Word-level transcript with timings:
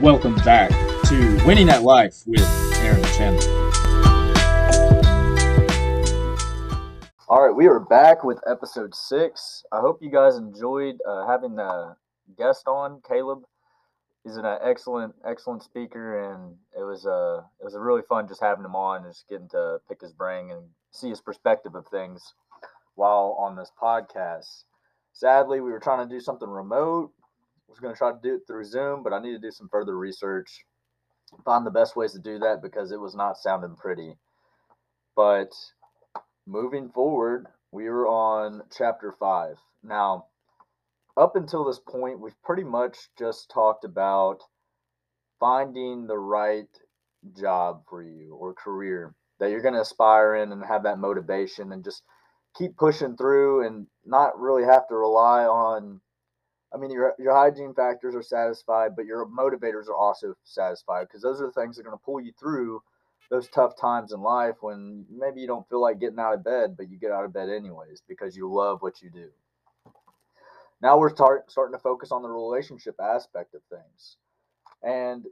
Welcome 0.00 0.36
back 0.36 0.70
to 1.06 1.42
Winning 1.44 1.68
at 1.68 1.82
Life 1.82 2.22
with 2.24 2.40
Aaron 2.76 3.02
Chandler. 3.16 3.42
All 7.28 7.44
right, 7.44 7.54
we 7.54 7.66
are 7.66 7.80
back 7.80 8.22
with 8.22 8.38
episode 8.46 8.94
six. 8.94 9.64
I 9.72 9.80
hope 9.80 10.00
you 10.00 10.08
guys 10.08 10.36
enjoyed 10.36 10.98
uh, 11.04 11.26
having 11.26 11.56
the 11.56 11.96
guest 12.38 12.68
on. 12.68 13.02
Caleb 13.08 13.42
is 14.24 14.36
an 14.36 14.44
excellent, 14.46 15.16
excellent 15.26 15.64
speaker, 15.64 16.32
and 16.32 16.54
it 16.78 16.84
was 16.84 17.04
uh, 17.04 17.42
it 17.60 17.64
was 17.64 17.74
really 17.76 18.02
fun 18.08 18.28
just 18.28 18.40
having 18.40 18.64
him 18.64 18.76
on 18.76 19.02
and 19.02 19.12
just 19.12 19.28
getting 19.28 19.48
to 19.48 19.78
pick 19.88 20.00
his 20.00 20.12
brain 20.12 20.52
and 20.52 20.62
see 20.92 21.08
his 21.08 21.20
perspective 21.20 21.74
of 21.74 21.88
things 21.88 22.34
while 22.94 23.36
on 23.36 23.56
this 23.56 23.72
podcast. 23.82 24.62
Sadly, 25.12 25.60
we 25.60 25.72
were 25.72 25.80
trying 25.80 26.08
to 26.08 26.14
do 26.14 26.20
something 26.20 26.48
remote 26.48 27.10
was 27.68 27.78
going 27.78 27.94
to 27.94 27.98
try 27.98 28.10
to 28.12 28.18
do 28.22 28.36
it 28.36 28.42
through 28.46 28.64
Zoom, 28.64 29.02
but 29.02 29.12
I 29.12 29.20
need 29.20 29.32
to 29.32 29.38
do 29.38 29.50
some 29.50 29.68
further 29.68 29.96
research, 29.96 30.64
find 31.44 31.66
the 31.66 31.70
best 31.70 31.96
ways 31.96 32.12
to 32.12 32.18
do 32.18 32.38
that 32.38 32.62
because 32.62 32.92
it 32.92 33.00
was 33.00 33.14
not 33.14 33.36
sounding 33.36 33.76
pretty. 33.76 34.14
But 35.14 35.52
moving 36.46 36.90
forward, 36.90 37.46
we 37.72 37.88
were 37.88 38.06
on 38.06 38.62
chapter 38.76 39.12
five. 39.12 39.56
Now, 39.82 40.26
up 41.16 41.36
until 41.36 41.64
this 41.64 41.80
point, 41.80 42.20
we've 42.20 42.40
pretty 42.44 42.64
much 42.64 42.96
just 43.18 43.50
talked 43.50 43.84
about 43.84 44.38
finding 45.40 46.06
the 46.06 46.18
right 46.18 46.68
job 47.36 47.82
for 47.88 48.02
you 48.02 48.34
or 48.34 48.54
career 48.54 49.14
that 49.40 49.50
you're 49.50 49.62
going 49.62 49.74
to 49.74 49.80
aspire 49.80 50.36
in 50.36 50.52
and 50.52 50.64
have 50.64 50.84
that 50.84 50.98
motivation 50.98 51.72
and 51.72 51.84
just 51.84 52.02
keep 52.56 52.76
pushing 52.76 53.16
through 53.16 53.66
and 53.66 53.86
not 54.04 54.38
really 54.38 54.64
have 54.64 54.88
to 54.88 54.96
rely 54.96 55.44
on 55.44 56.00
I 56.72 56.76
mean, 56.76 56.90
your 56.90 57.14
your 57.18 57.34
hygiene 57.34 57.74
factors 57.74 58.14
are 58.14 58.22
satisfied, 58.22 58.94
but 58.96 59.06
your 59.06 59.26
motivators 59.26 59.88
are 59.88 59.96
also 59.96 60.34
satisfied 60.44 61.06
because 61.08 61.22
those 61.22 61.40
are 61.40 61.46
the 61.46 61.52
things 61.52 61.76
that 61.76 61.82
are 61.82 61.90
going 61.90 61.98
to 61.98 62.04
pull 62.04 62.20
you 62.20 62.32
through 62.38 62.82
those 63.30 63.48
tough 63.48 63.78
times 63.78 64.12
in 64.12 64.20
life 64.20 64.56
when 64.60 65.04
maybe 65.10 65.40
you 65.40 65.46
don't 65.46 65.68
feel 65.68 65.82
like 65.82 66.00
getting 66.00 66.18
out 66.18 66.34
of 66.34 66.44
bed, 66.44 66.76
but 66.76 66.90
you 66.90 66.98
get 66.98 67.12
out 67.12 67.24
of 67.24 67.32
bed 67.32 67.48
anyways 67.50 68.02
because 68.08 68.36
you 68.36 68.50
love 68.50 68.80
what 68.80 69.02
you 69.02 69.10
do. 69.10 69.28
Now 70.80 70.98
we're 70.98 71.10
start, 71.10 71.50
starting 71.50 71.76
to 71.76 71.82
focus 71.82 72.12
on 72.12 72.22
the 72.22 72.28
relationship 72.28 72.96
aspect 73.00 73.54
of 73.54 73.62
things, 73.68 74.16
and 74.82 75.24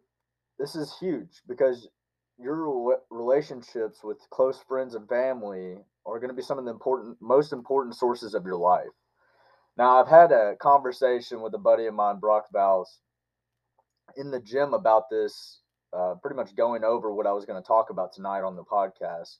this 0.58 0.74
is 0.74 0.96
huge 0.98 1.42
because 1.46 1.88
your 2.38 3.00
relationships 3.10 4.00
with 4.02 4.18
close 4.30 4.58
friends 4.68 4.94
and 4.94 5.08
family 5.08 5.76
are 6.04 6.18
going 6.18 6.30
to 6.30 6.34
be 6.34 6.42
some 6.42 6.58
of 6.58 6.64
the 6.64 6.70
important, 6.70 7.16
most 7.20 7.52
important 7.52 7.94
sources 7.94 8.34
of 8.34 8.44
your 8.44 8.56
life. 8.56 8.88
Now, 9.76 10.00
I've 10.00 10.08
had 10.08 10.32
a 10.32 10.56
conversation 10.56 11.42
with 11.42 11.54
a 11.54 11.58
buddy 11.58 11.86
of 11.86 11.94
mine, 11.94 12.18
Brock 12.18 12.46
Valls, 12.52 13.00
in 14.16 14.30
the 14.30 14.40
gym 14.40 14.72
about 14.72 15.10
this, 15.10 15.60
uh, 15.92 16.14
pretty 16.22 16.36
much 16.36 16.56
going 16.56 16.82
over 16.82 17.12
what 17.12 17.26
I 17.26 17.32
was 17.32 17.44
going 17.44 17.62
to 17.62 17.66
talk 17.66 17.90
about 17.90 18.12
tonight 18.12 18.42
on 18.42 18.56
the 18.56 18.64
podcast. 18.64 19.36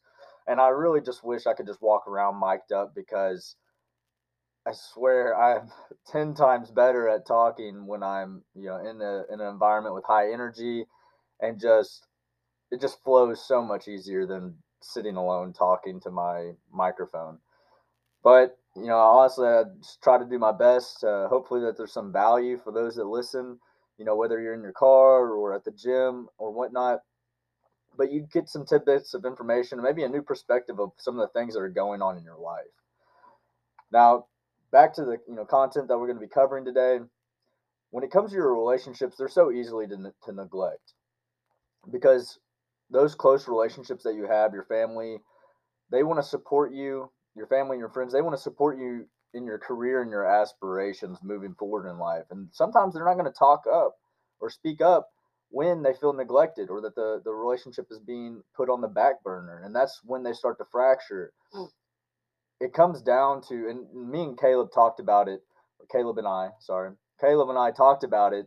And 0.47 0.61
I 0.61 0.69
really 0.69 1.01
just 1.01 1.25
wish 1.25 1.47
I 1.47 1.55
could 1.55 1.67
just 1.67 1.81
walk 1.81 2.07
around 2.07 2.39
mic'd 2.39 2.73
up 2.73 2.95
because 2.95 3.57
I 4.67 4.73
swear 4.73 5.35
I'm 5.35 5.71
10 6.13 6.35
times 6.35 6.71
better 6.71 7.09
at 7.09 7.27
talking 7.27 7.87
when 7.87 8.03
I'm, 8.03 8.43
you 8.55 8.69
know, 8.69 8.79
in, 8.79 9.01
a, 9.01 9.25
in 9.33 9.41
an 9.41 9.49
environment 9.49 9.95
with 9.95 10.05
high 10.05 10.33
energy 10.33 10.85
and 11.41 11.59
just, 11.59 12.07
it 12.71 12.81
just 12.81 13.03
flows 13.03 13.47
so 13.47 13.63
much 13.63 13.89
easier 13.89 14.27
than 14.27 14.55
sitting 14.83 15.17
alone 15.17 15.55
talking 15.55 15.99
to 16.01 16.11
my 16.11 16.53
microphone. 16.71 17.39
But 18.23 18.59
you 18.77 18.87
know, 18.87 18.99
honestly, 18.99 19.49
I 19.49 19.65
just 19.81 20.03
try 20.03 20.19
to 20.19 20.25
do 20.25 20.39
my 20.39 20.53
best. 20.53 21.03
Uh, 21.03 21.29
hopefully, 21.29 21.61
that 21.63 21.77
there's 21.77 21.93
some 21.93 22.13
value 22.13 22.59
for 22.63 22.73
those 22.73 22.97
that 22.97 23.05
listen. 23.05 23.59
You 23.99 24.05
know, 24.05 24.17
whether 24.17 24.41
you're 24.41 24.55
in 24.55 24.63
your 24.63 24.73
car 24.73 25.31
or 25.31 25.55
at 25.55 25.65
the 25.65 25.71
gym 25.71 26.29
or 26.37 26.53
whatnot, 26.53 27.01
but 27.97 28.13
you 28.13 28.27
get 28.33 28.49
some 28.49 28.67
tidbits 28.67 29.15
of 29.15 29.25
information, 29.25 29.83
maybe 29.83 30.05
a 30.05 30.09
new 30.09 30.23
perspective 30.23 30.79
of 30.79 30.93
some 30.99 31.19
of 31.19 31.27
the 31.27 31.39
things 31.39 31.55
that 31.55 31.61
are 31.61 31.69
going 31.71 32.03
on 32.03 32.19
in 32.19 32.25
your 32.25 32.39
life. 32.39 32.65
Now, 33.91 34.27
back 34.71 34.93
to 34.95 35.05
the 35.05 35.19
you 35.27 35.35
know 35.35 35.45
content 35.45 35.89
that 35.89 35.99
we're 35.99 36.07
going 36.07 36.21
to 36.21 36.27
be 36.27 36.33
covering 36.33 36.65
today. 36.65 36.99
When 37.91 38.05
it 38.05 38.11
comes 38.11 38.31
to 38.31 38.37
your 38.37 38.53
relationships, 38.53 39.17
they're 39.17 39.29
so 39.29 39.51
easily 39.51 39.87
to, 39.87 40.13
to 40.25 40.33
neglect 40.33 40.93
because 41.91 42.39
those 42.91 43.15
close 43.15 43.49
relationships 43.49 44.05
that 44.05 44.15
you 44.15 44.27
have, 44.27 44.53
your 44.53 44.65
family, 44.65 45.19
they 45.91 46.03
want 46.03 46.19
to 46.19 46.29
support 46.29 46.73
you 46.73 47.11
your 47.37 47.47
family 47.47 47.75
and 47.75 47.81
your 47.81 47.91
friends, 47.91 48.13
they 48.13 48.23
want 48.23 48.35
to 48.35 48.43
support 48.43 48.79
you 48.79 49.07
in 49.35 49.45
your 49.45 49.59
career 49.59 50.03
and 50.03 50.11
your 50.11 50.25
aspirations 50.25 51.19
moving 51.23 51.55
forward 51.55 51.89
in 51.89 51.99
life. 51.99 52.25
And 52.31 52.49
sometimes 52.53 52.95
they're 52.95 53.05
not 53.05 53.19
going 53.19 53.31
to 53.31 53.39
talk 53.39 53.65
up 53.71 53.97
or 54.41 54.51
speak 54.51 54.81
up 54.81 55.11
when 55.51 55.83
they 55.83 55.93
feel 55.93 56.13
neglected 56.13 56.71
or 56.71 56.81
that 56.81 56.95
the, 56.95 57.21
the 57.25 57.33
relationship 57.33 57.87
is 57.91 57.99
being 57.99 58.43
put 58.57 58.71
on 58.71 58.81
the 58.81 58.89
back 58.89 59.23
burner. 59.23 59.63
And 59.65 59.75
that's 59.75 60.01
when 60.05 60.23
they 60.23 60.33
start 60.33 60.59
to 60.59 60.65
fracture. 60.73 61.33
Mm. 61.55 61.69
It 62.61 62.73
comes 62.73 63.03
down 63.03 63.43
to, 63.49 63.69
and 63.69 64.11
me 64.11 64.23
and 64.23 64.41
Caleb 64.41 64.71
talked 64.73 64.99
about 64.99 65.29
it, 65.29 65.41
Caleb 65.93 66.19
and 66.19 66.27
I, 66.27 66.49
sorry, 66.61 66.93
Caleb 67.21 67.51
and 67.51 67.59
I 67.59 67.71
talked 67.71 68.03
about 68.03 68.33
it 68.33 68.47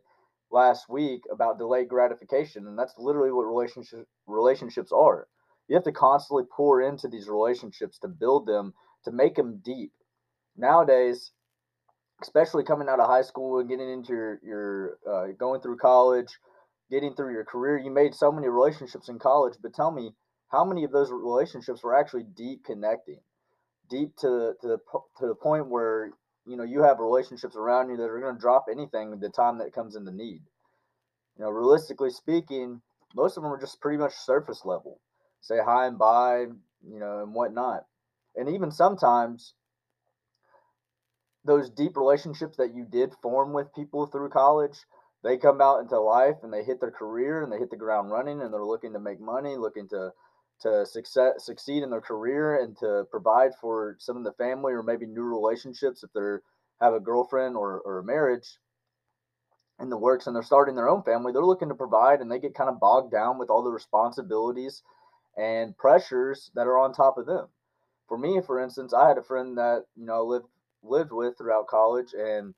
last 0.51 0.89
week 0.89 1.21
about 1.31 1.59
delayed 1.59 1.87
gratification. 1.87 2.65
And 2.65 2.77
that's 2.77 2.95
literally 2.97 3.31
what 3.31 3.43
relationship, 3.43 4.07
relationships 4.25 4.91
are 4.91 5.27
you 5.69 5.75
have 5.75 5.85
to 5.85 5.91
constantly 5.93 6.43
pour 6.51 6.81
into 6.81 7.07
these 7.07 7.29
relationships 7.29 7.97
to 7.99 8.09
build 8.09 8.45
them 8.45 8.73
to 9.05 9.11
make 9.11 9.35
them 9.35 9.61
deep. 9.63 9.93
Nowadays 10.57 11.31
especially 12.21 12.65
coming 12.65 12.89
out 12.89 12.99
of 12.99 13.07
high 13.07 13.21
school 13.21 13.59
and 13.59 13.69
getting 13.69 13.89
into 13.89 14.11
your 14.11 14.39
your 14.43 14.97
uh, 15.09 15.27
going 15.39 15.61
through 15.61 15.77
college 15.77 16.27
getting 16.91 17.13
through 17.13 17.31
your 17.31 17.45
career 17.45 17.77
you 17.77 17.89
made 17.89 18.13
so 18.13 18.29
many 18.29 18.49
relationships 18.49 19.07
in 19.07 19.17
college 19.17 19.53
but 19.61 19.73
tell 19.73 19.89
me 19.89 20.11
how 20.49 20.65
many 20.65 20.83
of 20.83 20.91
those 20.91 21.11
relationships 21.11 21.83
were 21.83 21.97
actually 21.97 22.23
deep 22.35 22.65
connecting? 22.65 23.19
Deep 23.89 24.15
to, 24.17 24.53
to 24.61 24.67
the 24.67 24.77
to 25.17 25.27
the 25.27 25.35
point 25.35 25.67
where 25.67 26.11
you 26.45 26.57
know 26.57 26.63
you 26.63 26.83
have 26.83 26.99
relationships 26.99 27.55
around 27.55 27.89
you 27.89 27.97
that 27.97 28.09
are 28.09 28.19
going 28.19 28.35
to 28.35 28.41
drop 28.41 28.65
anything 28.71 29.19
the 29.19 29.29
time 29.29 29.57
that 29.59 29.73
comes 29.73 29.95
into 29.95 30.11
need. 30.11 30.41
You 31.37 31.45
know 31.45 31.49
realistically 31.49 32.09
speaking 32.09 32.81
most 33.15 33.37
of 33.37 33.43
them 33.43 33.51
are 33.51 33.59
just 33.59 33.81
pretty 33.81 33.97
much 33.97 34.13
surface 34.13 34.61
level 34.65 34.99
say 35.41 35.57
hi 35.63 35.87
and 35.87 35.97
bye, 35.97 36.45
you 36.87 36.99
know, 36.99 37.23
and 37.23 37.33
whatnot. 37.33 37.85
And 38.35 38.49
even 38.49 38.71
sometimes 38.71 39.53
those 41.45 41.69
deep 41.69 41.97
relationships 41.97 42.57
that 42.57 42.75
you 42.75 42.85
did 42.85 43.13
form 43.21 43.53
with 43.53 43.73
people 43.73 44.05
through 44.05 44.29
college, 44.29 44.77
they 45.23 45.37
come 45.37 45.61
out 45.61 45.79
into 45.79 45.99
life 45.99 46.35
and 46.43 46.53
they 46.53 46.63
hit 46.63 46.79
their 46.79 46.91
career 46.91 47.43
and 47.43 47.51
they 47.51 47.57
hit 47.57 47.69
the 47.69 47.77
ground 47.77 48.11
running 48.11 48.41
and 48.41 48.53
they're 48.53 48.65
looking 48.65 48.93
to 48.93 48.99
make 48.99 49.19
money, 49.19 49.57
looking 49.57 49.87
to 49.89 50.11
to 50.61 50.85
success 50.85 51.45
succeed 51.45 51.83
in 51.83 51.89
their 51.89 52.01
career 52.01 52.61
and 52.61 52.77
to 52.77 53.05
provide 53.11 53.51
for 53.61 53.95
some 53.99 54.17
of 54.17 54.23
the 54.23 54.33
family 54.33 54.73
or 54.73 54.83
maybe 54.83 55.05
new 55.05 55.21
relationships 55.21 56.03
if 56.03 56.11
they're 56.13 56.41
have 56.81 56.93
a 56.93 56.99
girlfriend 56.99 57.55
or, 57.55 57.81
or 57.85 57.99
a 57.99 58.03
marriage 58.03 58.57
in 59.79 59.89
the 59.89 59.97
works 59.97 60.27
and 60.27 60.35
they're 60.35 60.43
starting 60.43 60.75
their 60.75 60.89
own 60.89 61.01
family 61.03 61.31
they're 61.31 61.45
looking 61.45 61.69
to 61.69 61.75
provide 61.75 62.19
and 62.19 62.29
they 62.29 62.39
get 62.39 62.55
kind 62.55 62.69
of 62.69 62.79
bogged 62.79 63.11
down 63.11 63.37
with 63.37 63.49
all 63.49 63.63
the 63.63 63.71
responsibilities 63.71 64.83
and 65.39 65.77
pressures 65.77 66.51
that 66.55 66.67
are 66.67 66.77
on 66.77 66.93
top 66.93 67.17
of 67.17 67.25
them. 67.25 67.47
For 68.07 68.17
me, 68.17 68.41
for 68.45 68.59
instance, 68.61 68.93
I 68.93 69.07
had 69.07 69.17
a 69.17 69.23
friend 69.23 69.57
that 69.57 69.85
you 69.95 70.05
know 70.05 70.25
lived 70.25 70.47
lived 70.83 71.11
with 71.11 71.37
throughout 71.37 71.67
college, 71.67 72.13
and 72.13 72.53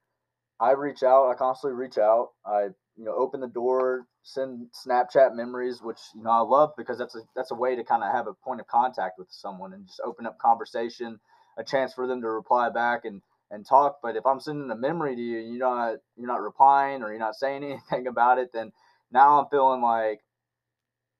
I 0.60 0.72
reach 0.72 1.04
out. 1.04 1.30
I 1.30 1.36
constantly 1.36 1.78
reach 1.78 1.98
out. 1.98 2.30
I 2.46 2.70
you 2.96 3.06
know 3.06 3.14
open 3.16 3.40
the 3.40 3.48
door, 3.48 4.08
send 4.24 4.68
Snapchat 4.86 5.36
memories, 5.36 5.82
which 5.82 6.00
you 6.16 6.24
know 6.24 6.32
I 6.32 6.40
love 6.40 6.72
because 6.78 6.98
that's 6.98 7.16
a 7.16 7.22
that's 7.36 7.52
a 7.52 7.56
way 7.56 7.76
to 7.76 7.84
kind 7.84 8.04
of 8.04 8.12
have 8.12 8.28
a 8.28 8.34
point 8.34 8.62
of 8.62 8.68
contact 8.68 9.20
with 9.20 9.28
someone 9.30 9.74
and 9.74 9.86
just 9.86 10.02
open 10.04 10.26
up 10.26 10.40
conversation, 10.40 11.20
a 11.58 11.64
chance 11.64 11.94
for 11.94 12.08
them 12.08 12.22
to 12.22 12.30
reply 12.30 12.70
back 12.70 13.06
and 13.06 13.22
and 13.52 13.68
talk. 13.68 14.00
But 14.02 14.16
if 14.16 14.26
I'm 14.26 14.40
sending 14.40 14.72
a 14.72 14.76
memory 14.76 15.16
to 15.16 15.22
you, 15.22 15.40
and 15.40 15.50
you're 15.50 15.60
not 15.60 15.98
you're 16.18 16.28
not 16.28 16.42
replying 16.42 17.04
or 17.04 17.10
you're 17.12 17.20
not 17.20 17.36
saying 17.36 17.64
anything 17.92 18.08
about 18.08 18.40
it, 18.40 18.50
then 18.54 18.72
now 19.12 19.40
I'm 19.40 19.50
feeling 19.50 19.82
like 19.82 20.22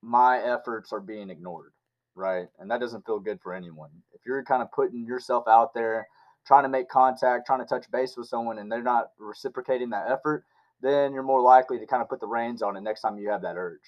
my 0.02 0.40
efforts 0.40 0.92
are 0.92 1.00
being 1.00 1.30
ignored, 1.30 1.74
right? 2.16 2.48
And 2.60 2.70
that 2.72 2.80
doesn't 2.80 3.06
feel 3.06 3.20
good 3.20 3.40
for 3.42 3.54
anyone. 3.54 3.90
If 4.14 4.22
you're 4.26 4.44
kind 4.44 4.62
of 4.62 4.72
putting 4.72 5.06
yourself 5.06 5.48
out 5.48 5.74
there, 5.74 6.08
trying 6.46 6.64
to 6.64 6.70
make 6.70 6.90
contact, 6.90 7.46
trying 7.46 7.60
to 7.60 7.66
touch 7.66 7.90
base 7.92 8.16
with 8.18 8.28
someone, 8.28 8.58
and 8.58 8.72
they're 8.72 8.82
not 8.82 9.12
reciprocating 9.20 9.90
that 9.92 10.10
effort, 10.10 10.44
then 10.82 11.14
you're 11.14 11.24
more 11.24 11.42
likely 11.42 11.78
to 11.80 11.86
kind 11.86 12.02
of 12.02 12.10
put 12.10 12.20
the 12.20 12.28
reins 12.28 12.62
on 12.62 12.76
it 12.76 12.82
next 12.82 13.02
time 13.02 13.18
you 13.18 13.30
have 13.30 13.44
that 13.44 13.58
urge, 13.58 13.80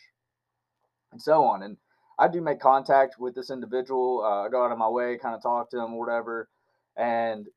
and 1.11 1.21
so 1.21 1.43
on. 1.43 1.63
And 1.63 1.77
I 2.19 2.27
do 2.27 2.41
make 2.41 2.59
contact 2.59 3.15
with 3.19 3.33
this 3.33 3.49
individual. 3.49 4.23
Uh, 4.23 4.45
I 4.45 4.49
go 4.49 4.63
out 4.63 4.71
of 4.71 4.77
my 4.77 4.89
way, 4.89 5.17
kind 5.17 5.35
of 5.35 5.41
talk 5.41 5.71
to 5.71 5.79
him 5.79 5.93
or 5.93 5.99
whatever, 5.99 6.49
and 6.95 7.47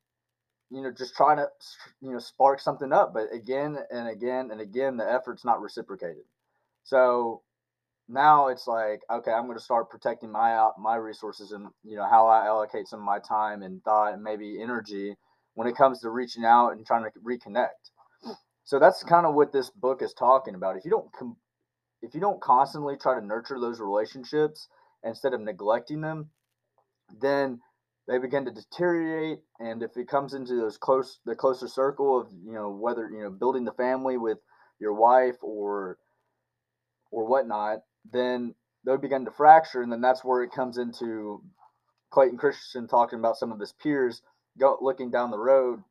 you 0.70 0.82
know, 0.82 0.90
just 0.90 1.14
trying 1.14 1.36
to 1.36 1.48
you 2.00 2.12
know 2.12 2.18
spark 2.18 2.60
something 2.60 2.92
up. 2.92 3.12
But 3.12 3.32
again 3.32 3.76
and 3.90 4.08
again 4.08 4.50
and 4.50 4.60
again, 4.60 4.96
the 4.96 5.04
effort's 5.04 5.44
not 5.44 5.60
reciprocated. 5.60 6.24
So 6.84 7.42
now 8.08 8.48
it's 8.48 8.66
like 8.66 9.00
okay 9.10 9.32
i'm 9.32 9.46
going 9.46 9.58
to 9.58 9.64
start 9.64 9.90
protecting 9.90 10.30
my 10.30 10.70
my 10.78 10.96
resources 10.96 11.52
and 11.52 11.66
you 11.84 11.96
know 11.96 12.06
how 12.08 12.26
i 12.28 12.46
allocate 12.46 12.86
some 12.86 13.00
of 13.00 13.04
my 13.04 13.18
time 13.18 13.62
and 13.62 13.82
thought 13.82 14.12
and 14.14 14.22
maybe 14.22 14.62
energy 14.62 15.16
when 15.56 15.66
it 15.66 15.76
comes 15.76 16.00
to 16.00 16.10
reaching 16.10 16.44
out 16.44 16.70
and 16.70 16.86
trying 16.86 17.02
to 17.02 17.10
reconnect. 17.26 17.90
So 18.64 18.78
that's 18.78 19.02
kind 19.02 19.26
of 19.26 19.34
what 19.34 19.52
this 19.52 19.70
book 19.70 20.02
is 20.02 20.12
talking 20.12 20.54
about. 20.54 20.76
If 20.76 20.84
you 20.84 20.90
don't 20.90 21.10
com- 21.18 21.36
if 22.02 22.14
you 22.14 22.20
don't 22.20 22.40
constantly 22.40 22.96
try 22.96 23.18
to 23.18 23.24
nurture 23.26 23.58
those 23.58 23.80
relationships 23.80 24.68
instead 25.02 25.32
of 25.32 25.40
neglecting 25.40 26.02
them, 26.02 26.30
then 27.20 27.60
they 28.06 28.18
begin 28.18 28.44
to 28.44 28.52
deteriorate 28.52 29.38
and 29.58 29.82
if 29.82 29.96
it 29.96 30.08
comes 30.08 30.34
into 30.34 30.54
those 30.54 30.76
close 30.76 31.18
the 31.24 31.34
closer 31.34 31.66
circle 31.66 32.20
of 32.20 32.28
you 32.44 32.52
know 32.52 32.70
whether 32.70 33.08
you 33.10 33.22
know 33.22 33.30
building 33.30 33.64
the 33.64 33.72
family 33.72 34.16
with 34.16 34.38
your 34.78 34.92
wife 34.92 35.36
or 35.42 35.98
or 37.10 37.26
whatnot 37.26 37.78
then 38.12 38.54
they'll 38.84 38.98
begin 38.98 39.24
to 39.24 39.30
fracture 39.30 39.82
and 39.82 39.92
then 39.92 40.00
that's 40.00 40.24
where 40.24 40.42
it 40.42 40.52
comes 40.52 40.78
into 40.78 41.42
clayton 42.10 42.38
christensen 42.38 42.86
talking 42.88 43.18
about 43.18 43.36
some 43.36 43.52
of 43.52 43.60
his 43.60 43.72
peers 43.82 44.22
go 44.58 44.76
looking 44.80 45.10
down 45.10 45.30
the 45.30 45.38
road 45.38 45.82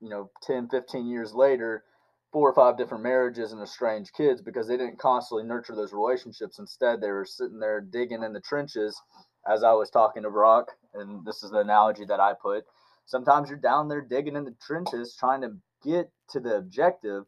you 0.00 0.08
know 0.08 0.30
10 0.42 0.68
15 0.68 1.06
years 1.06 1.34
later 1.34 1.84
four 2.32 2.50
or 2.50 2.54
five 2.54 2.76
different 2.76 3.02
marriages 3.02 3.52
and 3.52 3.62
estranged 3.62 4.12
kids 4.16 4.42
because 4.42 4.68
they 4.68 4.76
didn't 4.76 4.98
constantly 4.98 5.46
nurture 5.46 5.74
those 5.74 5.92
relationships 5.92 6.58
instead 6.58 7.00
they 7.00 7.10
were 7.10 7.24
sitting 7.24 7.58
there 7.58 7.80
digging 7.80 8.22
in 8.22 8.32
the 8.32 8.40
trenches 8.40 9.00
as 9.48 9.62
I 9.62 9.72
was 9.72 9.90
talking 9.90 10.22
to 10.24 10.30
Brock, 10.30 10.72
and 10.94 11.24
this 11.24 11.42
is 11.42 11.50
the 11.50 11.58
analogy 11.58 12.04
that 12.06 12.20
I 12.20 12.32
put. 12.40 12.64
Sometimes 13.06 13.48
you're 13.48 13.58
down 13.58 13.88
there 13.88 14.00
digging 14.00 14.36
in 14.36 14.44
the 14.44 14.56
trenches 14.60 15.16
trying 15.18 15.40
to 15.42 15.56
get 15.84 16.10
to 16.30 16.40
the 16.40 16.56
objective, 16.56 17.24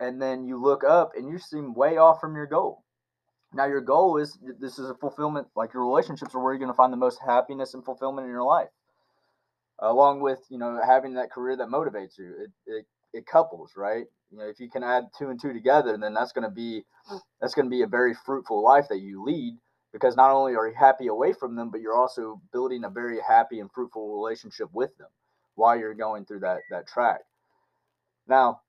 and 0.00 0.20
then 0.20 0.44
you 0.44 0.60
look 0.60 0.82
up 0.84 1.12
and 1.14 1.28
you 1.28 1.38
seem 1.38 1.74
way 1.74 1.98
off 1.98 2.20
from 2.20 2.34
your 2.34 2.46
goal. 2.46 2.83
Now, 3.54 3.66
your 3.66 3.80
goal 3.80 4.18
is 4.18 4.38
this 4.60 4.78
is 4.78 4.90
a 4.90 4.94
fulfillment, 4.94 5.46
like 5.54 5.72
your 5.72 5.86
relationships 5.86 6.34
are 6.34 6.42
where 6.42 6.52
you're 6.52 6.58
going 6.58 6.70
to 6.72 6.76
find 6.76 6.92
the 6.92 6.96
most 6.98 7.20
happiness 7.24 7.74
and 7.74 7.84
fulfillment 7.84 8.24
in 8.26 8.30
your 8.30 8.42
life, 8.42 8.68
along 9.78 10.20
with 10.20 10.40
you 10.50 10.58
know 10.58 10.80
having 10.84 11.14
that 11.14 11.30
career 11.30 11.56
that 11.56 11.68
motivates 11.68 12.18
you. 12.18 12.34
It, 12.44 12.50
it, 12.66 12.86
it 13.12 13.26
couples, 13.26 13.72
right? 13.76 14.06
You 14.32 14.38
know, 14.38 14.48
if 14.48 14.58
you 14.58 14.68
can 14.68 14.82
add 14.82 15.04
two 15.16 15.30
and 15.30 15.40
two 15.40 15.52
together, 15.52 15.96
then 15.96 16.14
that's 16.14 16.32
going 16.32 16.48
to 16.48 16.50
be 16.50 16.84
that's 17.40 17.54
going 17.54 17.66
to 17.66 17.70
be 17.70 17.82
a 17.82 17.86
very 17.86 18.14
fruitful 18.26 18.62
life 18.62 18.86
that 18.88 19.00
you 19.00 19.22
lead 19.24 19.56
because 19.92 20.16
not 20.16 20.32
only 20.32 20.56
are 20.56 20.66
you 20.66 20.74
happy 20.74 21.06
away 21.06 21.32
from 21.32 21.54
them, 21.54 21.70
but 21.70 21.80
you're 21.80 21.96
also 21.96 22.40
building 22.52 22.82
a 22.82 22.90
very 22.90 23.20
happy 23.26 23.60
and 23.60 23.70
fruitful 23.72 24.12
relationship 24.16 24.68
with 24.72 24.96
them 24.98 25.08
while 25.54 25.78
you're 25.78 25.94
going 25.94 26.24
through 26.24 26.40
that 26.40 26.62
that 26.70 26.88
track. 26.88 27.20
Now, 28.26 28.62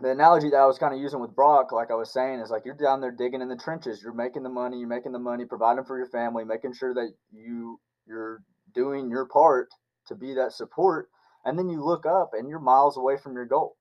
the 0.00 0.10
analogy 0.10 0.50
that 0.50 0.56
I 0.56 0.66
was 0.66 0.78
kind 0.78 0.94
of 0.94 1.00
using 1.00 1.20
with 1.20 1.34
Brock, 1.34 1.72
like 1.72 1.90
I 1.90 1.94
was 1.94 2.12
saying, 2.12 2.40
is 2.40 2.50
like 2.50 2.64
you're 2.64 2.74
down 2.74 3.00
there 3.00 3.10
digging 3.10 3.42
in 3.42 3.48
the 3.48 3.56
trenches. 3.56 4.00
You're 4.02 4.12
making 4.12 4.44
the 4.44 4.48
money. 4.48 4.78
You're 4.78 4.88
making 4.88 5.12
the 5.12 5.18
money, 5.18 5.44
providing 5.44 5.84
for 5.84 5.98
your 5.98 6.08
family, 6.08 6.44
making 6.44 6.74
sure 6.74 6.94
that 6.94 7.12
you 7.32 7.80
you're 8.06 8.42
doing 8.74 9.10
your 9.10 9.26
part 9.26 9.68
to 10.06 10.14
be 10.14 10.34
that 10.34 10.52
support. 10.52 11.08
And 11.44 11.58
then 11.58 11.68
you 11.68 11.84
look 11.84 12.06
up 12.06 12.30
and 12.32 12.48
you're 12.48 12.60
miles 12.60 12.96
away 12.96 13.16
from 13.16 13.34
your 13.34 13.46
goal. 13.46 13.76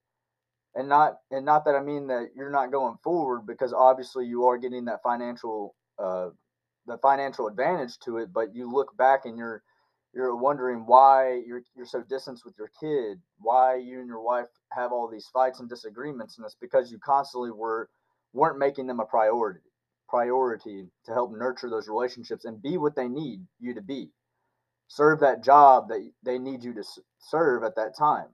And 0.73 0.89
not 0.89 1.17
and 1.31 1.45
not 1.45 1.65
that 1.65 1.75
I 1.75 1.81
mean 1.81 2.07
that 2.07 2.29
you're 2.35 2.51
not 2.51 2.71
going 2.71 2.97
forward 3.03 3.45
because 3.45 3.73
obviously 3.73 4.25
you 4.25 4.45
are 4.45 4.57
getting 4.57 4.85
that 4.85 5.03
financial 5.03 5.75
uh, 5.99 6.29
the 6.87 6.97
financial 6.97 7.47
advantage 7.47 7.99
to 8.05 8.17
it, 8.17 8.33
but 8.33 8.55
you 8.55 8.71
look 8.71 8.95
back 8.97 9.25
and 9.25 9.37
you're 9.37 9.61
you're 10.17 10.35
wondering 10.35 10.79
why 10.87 11.43
you're 11.45 11.61
you're 11.75 11.85
so 11.85 12.01
distanced 12.01 12.43
with 12.43 12.55
your 12.57 12.71
kid, 12.79 13.19
why 13.37 13.75
you 13.75 13.99
and 13.99 14.07
your 14.07 14.21
wife 14.21 14.47
have 14.71 14.91
all 14.91 15.07
these 15.07 15.29
fights 15.31 15.59
and 15.59 15.69
disagreements, 15.69 16.37
and 16.37 16.45
it's 16.45 16.57
because 16.59 16.91
you 16.91 16.97
constantly 16.97 17.51
were 17.51 17.87
weren't 18.33 18.57
making 18.57 18.87
them 18.87 18.99
a 18.99 19.05
priority 19.05 19.59
priority 20.09 20.87
to 21.05 21.13
help 21.13 21.31
nurture 21.31 21.69
those 21.69 21.87
relationships 21.87 22.45
and 22.45 22.61
be 22.61 22.77
what 22.77 22.95
they 22.95 23.07
need 23.07 23.45
you 23.59 23.75
to 23.75 23.81
be. 23.81 24.09
Serve 24.87 25.19
that 25.19 25.43
job 25.43 25.89
that 25.89 26.09
they 26.23 26.39
need 26.39 26.63
you 26.63 26.73
to 26.73 26.83
serve 27.19 27.63
at 27.63 27.75
that 27.75 27.95
time. 27.95 28.29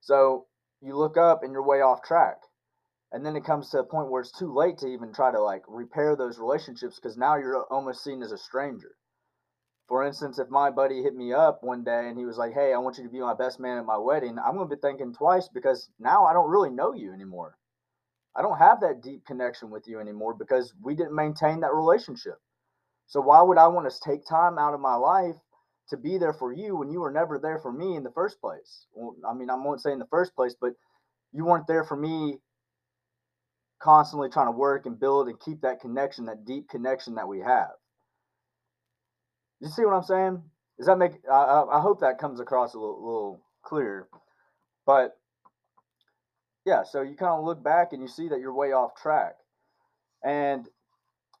So 0.00 0.46
you 0.82 0.96
look 0.96 1.16
up 1.16 1.44
and 1.44 1.52
you're 1.52 1.66
way 1.66 1.80
off 1.80 2.02
track 2.02 2.38
and 3.12 3.24
then 3.24 3.36
it 3.36 3.44
comes 3.44 3.70
to 3.70 3.78
a 3.78 3.84
point 3.84 4.10
where 4.10 4.20
it's 4.20 4.36
too 4.36 4.52
late 4.52 4.78
to 4.78 4.88
even 4.88 5.12
try 5.12 5.30
to 5.30 5.40
like 5.40 5.62
repair 5.68 6.16
those 6.16 6.38
relationships 6.38 6.96
because 6.96 7.16
now 7.16 7.36
you're 7.36 7.64
almost 7.70 8.04
seen 8.04 8.22
as 8.22 8.32
a 8.32 8.38
stranger 8.38 8.96
for 9.90 10.06
instance 10.06 10.38
if 10.38 10.48
my 10.48 10.70
buddy 10.70 11.02
hit 11.02 11.16
me 11.16 11.32
up 11.32 11.64
one 11.64 11.82
day 11.82 12.08
and 12.08 12.16
he 12.16 12.24
was 12.24 12.38
like 12.38 12.54
hey 12.54 12.72
i 12.72 12.78
want 12.78 12.96
you 12.96 13.02
to 13.02 13.10
be 13.10 13.18
my 13.18 13.34
best 13.34 13.58
man 13.58 13.76
at 13.76 13.84
my 13.84 13.98
wedding 13.98 14.38
i'm 14.38 14.54
going 14.56 14.68
to 14.70 14.76
be 14.76 14.80
thinking 14.80 15.12
twice 15.12 15.48
because 15.52 15.90
now 15.98 16.24
i 16.24 16.32
don't 16.32 16.48
really 16.48 16.70
know 16.70 16.94
you 16.94 17.12
anymore. 17.12 17.56
I 18.36 18.42
don't 18.42 18.58
have 18.58 18.80
that 18.82 19.02
deep 19.02 19.26
connection 19.26 19.70
with 19.70 19.88
you 19.88 19.98
anymore 19.98 20.34
because 20.34 20.72
we 20.80 20.94
didn't 20.94 21.16
maintain 21.16 21.58
that 21.60 21.74
relationship. 21.74 22.38
So 23.08 23.20
why 23.20 23.42
would 23.42 23.58
i 23.58 23.66
want 23.66 23.90
to 23.90 24.00
take 24.08 24.24
time 24.24 24.56
out 24.56 24.72
of 24.72 24.78
my 24.80 24.94
life 24.94 25.34
to 25.88 25.96
be 25.96 26.16
there 26.16 26.32
for 26.32 26.52
you 26.52 26.76
when 26.76 26.92
you 26.92 27.00
were 27.00 27.10
never 27.10 27.40
there 27.40 27.58
for 27.58 27.72
me 27.72 27.96
in 27.96 28.04
the 28.04 28.12
first 28.12 28.40
place? 28.40 28.86
Well, 28.94 29.16
i 29.28 29.34
mean 29.34 29.50
i 29.50 29.56
won't 29.56 29.82
say 29.82 29.92
in 29.92 29.98
the 29.98 30.06
first 30.06 30.36
place 30.36 30.54
but 30.60 30.74
you 31.32 31.44
weren't 31.44 31.66
there 31.66 31.82
for 31.82 31.96
me 31.96 32.38
constantly 33.82 34.28
trying 34.28 34.46
to 34.46 34.52
work 34.52 34.86
and 34.86 35.00
build 35.00 35.26
and 35.28 35.40
keep 35.40 35.60
that 35.62 35.80
connection, 35.80 36.26
that 36.26 36.44
deep 36.44 36.68
connection 36.68 37.16
that 37.16 37.26
we 37.26 37.40
have. 37.40 37.70
You 39.60 39.68
see 39.68 39.84
what 39.84 39.94
I'm 39.94 40.02
saying? 40.02 40.42
Does 40.78 40.86
that 40.86 40.98
make? 40.98 41.12
I, 41.30 41.64
I 41.72 41.80
hope 41.80 42.00
that 42.00 42.18
comes 42.18 42.40
across 42.40 42.74
a 42.74 42.78
little, 42.78 43.04
little 43.04 43.40
clearer. 43.62 44.08
But 44.86 45.16
yeah, 46.64 46.82
so 46.84 47.02
you 47.02 47.16
kind 47.16 47.38
of 47.38 47.44
look 47.44 47.62
back 47.62 47.92
and 47.92 48.02
you 48.02 48.08
see 48.08 48.28
that 48.28 48.40
you're 48.40 48.54
way 48.54 48.72
off 48.72 48.94
track, 48.94 49.34
and 50.24 50.66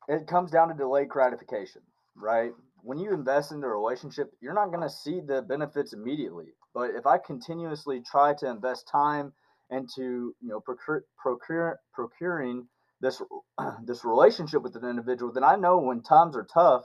it 0.08 0.26
comes 0.26 0.50
down 0.50 0.68
to 0.68 0.74
delayed 0.74 1.08
gratification, 1.08 1.82
right? 2.14 2.52
When 2.82 2.98
you 2.98 3.12
invest 3.12 3.52
in 3.52 3.60
the 3.60 3.68
relationship, 3.68 4.30
you're 4.40 4.54
not 4.54 4.68
going 4.68 4.82
to 4.82 4.90
see 4.90 5.20
the 5.20 5.42
benefits 5.42 5.92
immediately. 5.92 6.46
But 6.74 6.90
if 6.94 7.06
I 7.06 7.18
continuously 7.18 8.02
try 8.02 8.34
to 8.34 8.50
invest 8.50 8.88
time 8.90 9.32
into 9.70 10.34
you 10.40 10.48
know 10.48 10.60
procure, 10.60 11.04
procure 11.18 11.80
procuring 11.94 12.66
this 13.00 13.22
this 13.84 14.04
relationship 14.04 14.62
with 14.62 14.76
an 14.76 14.84
individual, 14.84 15.32
then 15.32 15.44
I 15.44 15.56
know 15.56 15.78
when 15.78 16.02
times 16.02 16.36
are 16.36 16.46
tough 16.52 16.84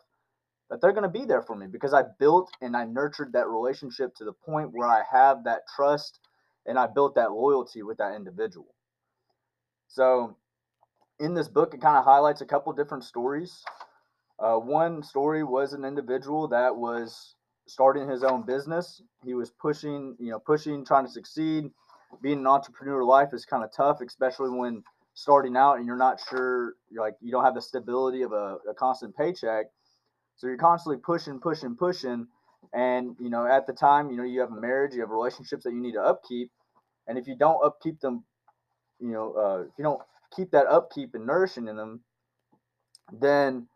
that 0.69 0.81
they're 0.81 0.93
going 0.93 1.03
to 1.03 1.09
be 1.09 1.25
there 1.25 1.41
for 1.41 1.55
me 1.55 1.67
because 1.67 1.93
I 1.93 2.03
built 2.19 2.49
and 2.61 2.75
I 2.75 2.85
nurtured 2.85 3.33
that 3.33 3.47
relationship 3.47 4.15
to 4.15 4.25
the 4.25 4.33
point 4.33 4.71
where 4.71 4.87
I 4.87 5.03
have 5.11 5.43
that 5.43 5.61
trust 5.75 6.19
and 6.65 6.79
I 6.79 6.87
built 6.87 7.15
that 7.15 7.31
loyalty 7.31 7.83
with 7.83 7.97
that 7.97 8.15
individual. 8.15 8.73
So, 9.87 10.35
in 11.19 11.33
this 11.33 11.47
book, 11.47 11.73
it 11.73 11.81
kind 11.81 11.97
of 11.97 12.03
highlights 12.03 12.41
a 12.41 12.45
couple 12.45 12.73
different 12.73 13.03
stories. 13.03 13.63
Uh, 14.39 14.55
one 14.55 15.01
story 15.01 15.43
was 15.43 15.73
an 15.73 15.85
individual 15.85 16.47
that 16.49 16.75
was 16.75 17.35
starting 17.67 18.09
his 18.09 18.23
own 18.23 18.45
business. 18.45 19.01
He 19.23 19.33
was 19.33 19.51
pushing, 19.51 20.15
you 20.19 20.31
know, 20.31 20.39
pushing, 20.39 20.83
trying 20.83 21.05
to 21.05 21.11
succeed 21.11 21.71
being 22.21 22.39
an 22.39 22.47
entrepreneur 22.47 23.03
life 23.03 23.29
is 23.33 23.45
kind 23.45 23.63
of 23.63 23.71
tough, 23.71 24.01
especially 24.01 24.49
when 24.49 24.83
starting 25.13 25.55
out 25.55 25.77
and 25.77 25.85
you're 25.85 25.97
not 25.97 26.19
sure, 26.29 26.73
you're 26.89 27.03
like 27.03 27.15
you 27.21 27.31
don't 27.31 27.43
have 27.43 27.55
the 27.55 27.61
stability 27.61 28.21
of 28.21 28.31
a, 28.31 28.57
a 28.69 28.73
constant 28.77 29.15
paycheck. 29.15 29.65
So 30.35 30.47
you're 30.47 30.57
constantly 30.57 31.01
pushing, 31.03 31.39
pushing, 31.39 31.75
pushing. 31.75 32.27
And, 32.73 33.15
you 33.19 33.29
know, 33.29 33.45
at 33.47 33.67
the 33.67 33.73
time, 33.73 34.09
you 34.11 34.17
know, 34.17 34.23
you 34.23 34.41
have 34.41 34.51
a 34.51 34.59
marriage, 34.59 34.93
you 34.93 35.01
have 35.01 35.09
relationships 35.09 35.63
that 35.63 35.71
you 35.71 35.81
need 35.81 35.93
to 35.93 36.01
upkeep. 36.01 36.51
And 37.07 37.17
if 37.17 37.27
you 37.27 37.35
don't 37.37 37.63
upkeep 37.63 37.99
them, 37.99 38.23
you 38.99 39.11
know, 39.11 39.33
uh, 39.33 39.61
if 39.63 39.73
you 39.77 39.83
don't 39.83 40.01
keep 40.35 40.51
that 40.51 40.67
upkeep 40.67 41.15
and 41.15 41.25
nourishing 41.25 41.67
in 41.67 41.77
them, 41.77 42.01
then 43.11 43.67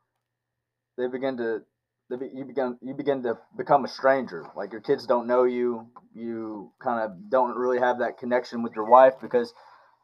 they 0.97 1.07
begin 1.07 1.37
to 1.37 1.61
you 2.09 2.43
begin 2.45 2.77
you 2.81 2.93
begin 2.95 3.23
to 3.23 3.37
become 3.57 3.85
a 3.85 3.87
stranger. 3.87 4.45
Like 4.55 4.71
your 4.71 4.81
kids 4.81 5.05
don't 5.05 5.27
know 5.27 5.43
you. 5.43 5.87
You 6.13 6.71
kind 6.83 7.01
of 7.01 7.29
don't 7.29 7.55
really 7.55 7.79
have 7.79 7.99
that 7.99 8.17
connection 8.17 8.63
with 8.63 8.73
your 8.75 8.89
wife 8.89 9.13
because 9.21 9.53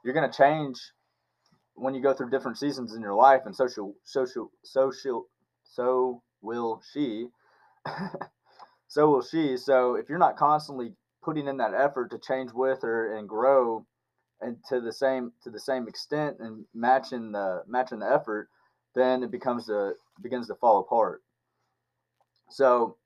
you're 0.03 0.13
going 0.13 0.29
to 0.29 0.37
change 0.37 0.79
when 1.73 1.95
you 1.95 2.01
go 2.01 2.13
through 2.13 2.29
different 2.29 2.57
seasons 2.57 2.95
in 2.95 3.01
your 3.01 3.15
life, 3.15 3.41
and 3.45 3.55
social 3.55 3.95
social 4.03 4.51
social 4.63 5.25
so 5.63 6.21
will 6.41 6.81
she. 6.93 7.27
so 8.87 9.09
will 9.09 9.21
she. 9.21 9.57
So 9.57 9.95
if 9.95 10.09
you're 10.09 10.17
not 10.17 10.37
constantly 10.37 10.93
putting 11.23 11.47
in 11.47 11.57
that 11.57 11.73
effort 11.73 12.11
to 12.11 12.19
change 12.19 12.51
with 12.53 12.81
her 12.83 13.17
and 13.17 13.27
grow 13.27 13.85
and 14.41 14.57
to 14.69 14.79
the 14.79 14.93
same 14.93 15.31
to 15.43 15.49
the 15.49 15.59
same 15.59 15.87
extent 15.87 16.37
and 16.39 16.65
matching 16.73 17.31
the 17.31 17.63
matching 17.67 17.99
the 17.99 18.11
effort, 18.11 18.49
then 18.93 19.23
it 19.23 19.31
becomes 19.31 19.65
to 19.67 19.93
begins 20.21 20.47
to 20.47 20.55
fall 20.55 20.79
apart. 20.79 21.23
So 22.49 22.97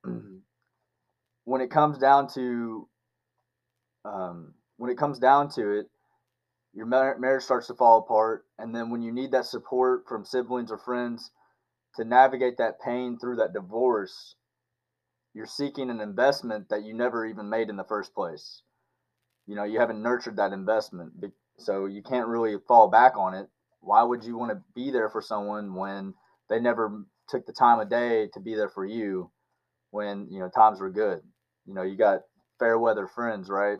when 1.46 1.62
it 1.62 1.72
comes 1.72 1.98
down 1.98 2.28
to 2.34 2.88
um, 4.06 4.54
when 4.78 4.92
it 4.92 4.98
comes 4.98 5.20
down 5.20 5.50
to 5.52 5.80
it, 5.80 5.90
your 6.74 6.86
marriage 6.86 7.44
starts 7.44 7.68
to 7.68 7.74
fall 7.74 8.00
apart, 8.00 8.46
and 8.58 8.76
then 8.76 8.90
when 8.90 9.02
you 9.02 9.12
need 9.12 9.32
that 9.32 9.46
support 9.46 10.08
from 10.08 10.26
siblings 10.26 10.72
or 10.72 10.78
friends 10.78 11.32
to 12.00 12.06
navigate 12.06 12.58
that 12.58 12.79
pain 12.79 13.18
through 13.20 13.36
that 13.36 13.53
divorce, 13.53 14.36
you're 15.34 15.46
seeking 15.46 15.89
an 15.89 16.00
investment 16.00 16.70
that 16.70 16.84
you 16.84 16.94
never 16.94 17.25
even 17.25 17.50
made 17.50 17.70
in 17.70 17.75
the 17.75 17.84
first 17.84 18.15
place. 18.15 18.62
You 19.48 19.56
know, 19.56 19.65
you 19.65 19.79
haven't 19.79 20.01
nurtured 20.01 20.38
that 20.38 20.53
investment, 20.53 21.12
so 21.58 21.86
you 21.86 22.01
can't 22.01 22.27
really 22.27 22.56
fall 22.68 22.88
back 22.88 23.18
on 23.18 23.34
it. 23.34 23.48
Why 23.82 24.01
would 24.01 24.24
you 24.24 24.38
want 24.38 24.51
to 24.51 24.62
be 24.74 24.91
there 24.91 25.10
for 25.10 25.22
someone 25.22 25.75
when 25.75 26.13
they 26.50 26.60
never 26.60 27.03
took 27.27 27.46
the 27.46 27.53
time 27.53 27.79
of 27.79 27.89
day 27.89 28.29
to 28.34 28.39
be 28.39 28.56
there 28.56 28.70
for 28.70 28.86
you 28.86 29.32
when 29.91 30.27
you 30.32 30.39
know 30.39 30.50
times 30.50 30.79
were 30.79 30.89
good. 30.89 31.20
You 31.65 31.74
know, 31.74 31.84
you 31.84 31.96
got 31.96 32.22
fair 32.60 32.79
weather 32.79 33.08
friends, 33.08 33.50
right? 33.50 33.77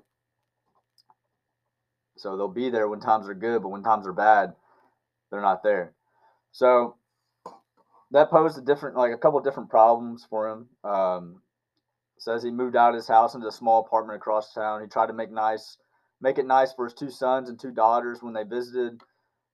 So 2.18 2.36
they'll 2.36 2.48
be 2.48 2.70
there 2.70 2.88
when 2.88 3.00
times 3.00 3.30
are 3.30 3.34
good, 3.34 3.62
but 3.62 3.70
when 3.70 3.84
times 3.84 4.06
are 4.06 4.14
bad, 4.14 4.54
they're 5.32 5.42
not 5.42 5.64
there. 5.64 5.94
So 6.52 6.96
that 8.12 8.30
posed 8.30 8.58
a 8.58 8.62
different, 8.62 8.98
like 8.98 9.14
a 9.14 9.18
couple 9.18 9.40
of 9.40 9.46
different 9.46 9.70
problems 9.70 10.26
for 10.30 10.50
him. 10.50 10.68
Um, 10.84 11.42
says 12.18 12.44
he 12.44 12.52
moved 12.52 12.76
out 12.76 12.90
of 12.90 12.96
his 12.96 13.08
house 13.08 13.34
into 13.34 13.48
a 13.48 13.52
small 13.52 13.80
apartment 13.80 14.18
across 14.18 14.54
town. 14.54 14.82
He 14.82 14.88
tried 14.88 15.08
to 15.08 15.14
make 15.14 15.32
nice, 15.32 15.78
make 16.22 16.38
it 16.38 16.46
nice 16.46 16.74
for 16.74 16.86
his 16.86 16.94
two 16.94 17.10
sons 17.10 17.50
and 17.50 17.60
two 17.60 17.72
daughters 17.72 18.22
when 18.22 18.34
they 18.34 18.44
visited. 18.44 19.02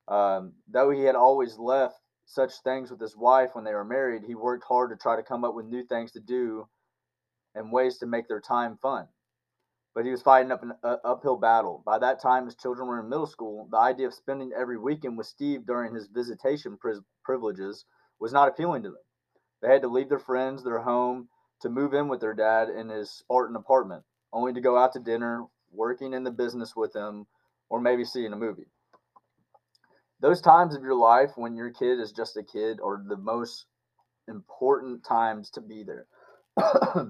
Um, 0.08 0.54
though 0.68 0.90
he 0.90 1.02
had 1.02 1.16
always 1.16 1.58
left 1.58 2.00
such 2.26 2.54
things 2.64 2.90
with 2.90 3.00
his 3.00 3.16
wife 3.16 3.52
when 3.54 3.64
they 3.64 3.74
were 3.74 3.86
married, 3.86 4.24
he 4.26 4.36
worked 4.36 4.66
hard 4.68 4.90
to 4.90 4.96
try 4.96 5.16
to 5.16 5.24
come 5.24 5.44
up 5.44 5.54
with 5.54 5.68
new 5.68 5.84
things 5.84 6.12
to 6.14 6.20
do 6.20 6.68
and 7.54 7.72
ways 7.72 8.00
to 8.00 8.08
make 8.08 8.28
their 8.28 8.42
time 8.42 8.78
fun. 8.82 9.08
But 9.94 10.06
he 10.06 10.12
was 10.12 10.22
fighting 10.22 10.52
up 10.52 10.64
an 10.64 10.74
uh, 10.84 10.98
uphill 11.06 11.38
battle. 11.38 11.82
By 11.86 12.00
that 12.00 12.20
time, 12.20 12.46
his 12.46 12.56
children 12.56 12.88
were 12.88 13.00
in 13.00 13.08
middle 13.10 13.28
school. 13.28 13.68
The 13.72 13.78
idea 13.78 14.08
of 14.08 14.14
spending 14.14 14.52
every 14.58 14.78
weekend 14.78 15.18
with 15.18 15.28
Steve 15.28 15.66
during 15.66 15.94
his 15.94 16.08
visitation 16.08 16.78
pri- 16.78 17.00
privileges 17.24 17.86
was 18.20 18.34
not 18.34 18.48
appealing 18.48 18.84
to 18.84 18.90
them. 18.90 18.98
They 19.62 19.70
had 19.70 19.82
to 19.82 19.88
leave 19.88 20.10
their 20.10 20.20
friends, 20.20 20.64
their 20.64 20.82
home, 20.82 21.30
to 21.62 21.70
move 21.70 21.94
in 21.94 22.08
with 22.08 22.22
their 22.22 22.34
dad 22.34 22.70
in 22.70 22.90
his 22.90 23.10
Spartan 23.12 23.56
apartment, 23.56 24.04
only 24.34 24.54
to 24.54 24.62
go 24.62 24.78
out 24.78 24.94
to 24.94 25.00
dinner, 25.00 25.46
working 25.72 26.14
in 26.14 26.24
the 26.24 26.32
business 26.32 26.76
with 26.76 26.96
him, 26.96 27.26
or 27.70 27.80
maybe 27.80 28.06
seeing 28.06 28.34
a 28.34 28.38
movie. 28.38 28.68
Those 30.20 30.42
times 30.42 30.76
of 30.76 30.84
your 30.84 30.96
life 30.96 31.32
when 31.36 31.56
your 31.56 31.72
kid 31.72 32.00
is 32.00 32.12
just 32.12 32.38
a 32.38 32.44
kid 32.44 32.80
are 32.84 33.04
the 33.06 33.18
most 33.18 33.66
important 34.28 35.04
times 35.04 35.50
to 35.52 35.62
be 35.62 35.84
there. 35.84 36.06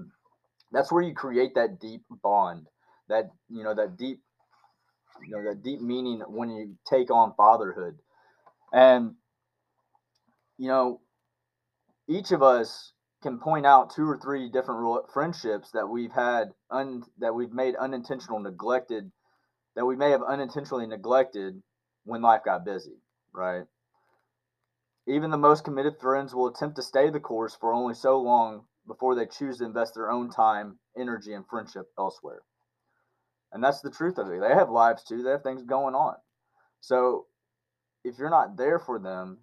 That's 0.72 0.90
where 0.90 1.02
you 1.02 1.14
create 1.14 1.54
that 1.54 1.80
deep 1.80 2.02
bond, 2.22 2.66
that 3.08 3.30
you 3.48 3.62
know, 3.62 3.74
that 3.74 3.96
deep, 3.96 4.20
you 5.24 5.30
know, 5.30 5.44
that 5.48 5.62
deep 5.62 5.80
meaning 5.80 6.20
when 6.26 6.50
you 6.50 6.76
take 6.88 7.10
on 7.10 7.34
fatherhood. 7.36 7.98
And 8.72 9.14
you 10.58 10.68
know, 10.68 11.00
each 12.08 12.32
of 12.32 12.42
us 12.42 12.92
can 13.22 13.38
point 13.38 13.66
out 13.66 13.94
two 13.94 14.08
or 14.08 14.18
three 14.18 14.48
different 14.50 15.10
friendships 15.12 15.70
that 15.72 15.88
we've 15.88 16.12
had 16.12 16.52
un, 16.70 17.02
that 17.18 17.34
we've 17.34 17.52
made 17.52 17.74
unintentional 17.76 18.38
neglected 18.38 19.10
that 19.76 19.84
we 19.84 19.94
may 19.94 20.10
have 20.10 20.22
unintentionally 20.22 20.86
neglected 20.86 21.62
when 22.04 22.22
life 22.22 22.42
got 22.44 22.64
busy, 22.64 22.96
right? 23.32 23.64
Even 25.06 25.30
the 25.30 25.36
most 25.36 25.64
committed 25.64 26.00
friends 26.00 26.34
will 26.34 26.48
attempt 26.48 26.76
to 26.76 26.82
stay 26.82 27.10
the 27.10 27.20
course 27.20 27.54
for 27.54 27.72
only 27.72 27.94
so 27.94 28.18
long 28.20 28.64
before 28.86 29.14
they 29.14 29.26
choose 29.26 29.58
to 29.58 29.64
invest 29.64 29.94
their 29.94 30.10
own 30.10 30.30
time, 30.30 30.78
energy, 30.98 31.32
and 31.34 31.46
friendship 31.46 31.86
elsewhere. 31.98 32.40
And 33.52 33.62
that's 33.62 33.82
the 33.82 33.90
truth 33.90 34.18
of 34.18 34.28
it. 34.28 34.40
They 34.40 34.54
have 34.54 34.70
lives 34.70 35.04
too, 35.04 35.22
they 35.22 35.30
have 35.30 35.42
things 35.42 35.62
going 35.62 35.94
on. 35.94 36.16
So 36.80 37.26
if 38.02 38.18
you're 38.18 38.30
not 38.30 38.56
there 38.56 38.78
for 38.78 38.98
them, 38.98 39.38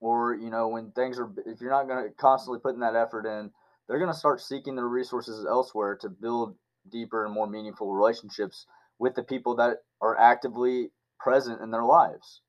or 0.00 0.34
you 0.34 0.50
know 0.50 0.68
when 0.68 0.90
things 0.92 1.18
are 1.18 1.30
if 1.46 1.60
you're 1.60 1.70
not 1.70 1.86
going 1.86 2.04
to 2.04 2.10
constantly 2.14 2.58
putting 2.60 2.80
that 2.80 2.96
effort 2.96 3.26
in 3.26 3.50
they're 3.86 3.98
going 3.98 4.12
to 4.12 4.18
start 4.18 4.40
seeking 4.40 4.76
their 4.76 4.88
resources 4.88 5.44
elsewhere 5.48 5.96
to 6.00 6.08
build 6.08 6.54
deeper 6.90 7.24
and 7.24 7.34
more 7.34 7.46
meaningful 7.46 7.92
relationships 7.92 8.66
with 8.98 9.14
the 9.14 9.22
people 9.22 9.56
that 9.56 9.78
are 10.00 10.16
actively 10.18 10.90
present 11.18 11.60
in 11.60 11.70
their 11.70 11.84
lives. 11.84 12.40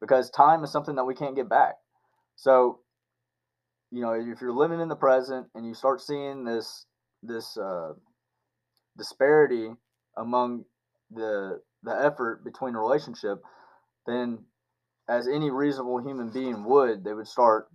Because 0.00 0.28
time 0.30 0.62
is 0.62 0.70
something 0.70 0.96
that 0.96 1.04
we 1.04 1.14
can't 1.14 1.36
get 1.36 1.48
back. 1.48 1.74
So 2.36 2.80
you 3.90 4.02
know 4.02 4.12
if 4.12 4.40
you're 4.40 4.52
living 4.52 4.80
in 4.80 4.88
the 4.88 4.96
present 4.96 5.46
and 5.54 5.66
you 5.66 5.72
start 5.72 6.00
seeing 6.00 6.44
this 6.44 6.86
this 7.22 7.56
uh, 7.56 7.92
disparity 8.98 9.70
among 10.16 10.64
the 11.10 11.60
the 11.82 11.92
effort 11.92 12.44
between 12.44 12.74
a 12.74 12.80
relationship 12.80 13.42
then 14.06 14.38
as 15.08 15.28
any 15.28 15.50
reasonable 15.50 15.98
human 15.98 16.30
being 16.30 16.64
would, 16.64 17.04
they 17.04 17.12
would 17.12 17.28
start 17.28 17.68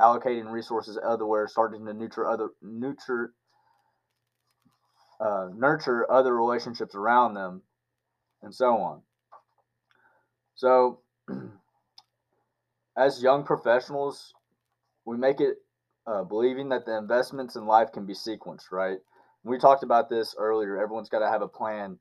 allocating 0.00 0.50
resources 0.50 0.98
elsewhere, 1.02 1.48
starting 1.48 1.84
to 1.86 1.92
nurture 1.92 2.28
other 2.28 2.50
nurture 2.62 3.32
uh, 5.20 5.48
nurture 5.54 6.10
other 6.10 6.36
relationships 6.36 6.94
around 6.94 7.34
them, 7.34 7.62
and 8.42 8.54
so 8.54 8.76
on. 8.76 9.02
So, 10.54 11.00
as 12.96 13.22
young 13.22 13.44
professionals, 13.44 14.34
we 15.06 15.16
make 15.16 15.40
it 15.40 15.56
uh, 16.06 16.24
believing 16.24 16.68
that 16.68 16.84
the 16.84 16.96
investments 16.96 17.56
in 17.56 17.66
life 17.66 17.92
can 17.92 18.06
be 18.06 18.12
sequenced, 18.12 18.70
right? 18.70 18.98
We 19.44 19.58
talked 19.58 19.82
about 19.82 20.10
this 20.10 20.34
earlier. 20.38 20.78
Everyone's 20.78 21.08
got 21.08 21.20
to 21.20 21.28
have 21.28 21.42
a 21.42 21.48
plan 21.48 21.98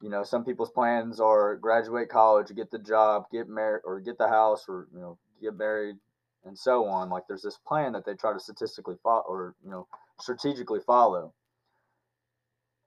you 0.00 0.08
know, 0.08 0.24
some 0.24 0.44
people's 0.44 0.70
plans 0.70 1.20
are 1.20 1.56
graduate 1.56 2.08
college, 2.08 2.54
get 2.54 2.70
the 2.70 2.78
job, 2.78 3.24
get 3.30 3.48
married, 3.48 3.82
or 3.84 4.00
get 4.00 4.18
the 4.18 4.28
house, 4.28 4.64
or 4.68 4.88
you 4.94 5.00
know, 5.00 5.18
get 5.42 5.56
married, 5.56 5.96
and 6.44 6.58
so 6.58 6.86
on. 6.86 7.10
Like 7.10 7.24
there's 7.28 7.42
this 7.42 7.58
plan 7.66 7.92
that 7.92 8.06
they 8.06 8.14
try 8.14 8.32
to 8.32 8.40
statistically 8.40 8.96
follow, 9.02 9.24
or 9.28 9.54
you 9.64 9.70
know, 9.70 9.86
strategically 10.18 10.80
follow. 10.86 11.34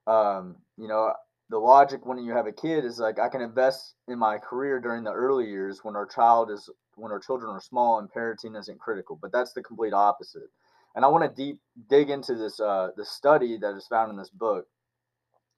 Um, 0.06 0.56
you 0.76 0.88
know, 0.88 1.12
the 1.50 1.58
logic 1.58 2.04
when 2.04 2.18
you 2.18 2.32
have 2.32 2.46
a 2.46 2.52
kid 2.52 2.84
is 2.84 2.98
like 2.98 3.18
I 3.18 3.28
can 3.28 3.40
invest 3.40 3.94
in 4.08 4.18
my 4.18 4.38
career 4.38 4.80
during 4.80 5.04
the 5.04 5.12
early 5.12 5.46
years 5.46 5.80
when 5.82 5.94
our 5.94 6.06
child 6.06 6.50
is 6.50 6.68
when 6.96 7.12
our 7.12 7.20
children 7.20 7.50
are 7.50 7.60
small 7.60 8.00
and 8.00 8.10
parenting 8.10 8.58
isn't 8.58 8.80
critical. 8.80 9.18
But 9.20 9.32
that's 9.32 9.52
the 9.52 9.62
complete 9.62 9.92
opposite. 9.92 10.50
And 10.96 11.04
I 11.04 11.08
want 11.08 11.24
to 11.24 11.42
deep 11.42 11.60
dig 11.88 12.10
into 12.10 12.34
this 12.34 12.58
uh, 12.58 12.88
the 12.96 13.04
study 13.04 13.56
that 13.58 13.76
is 13.76 13.86
found 13.86 14.10
in 14.10 14.16
this 14.16 14.30
book 14.30 14.66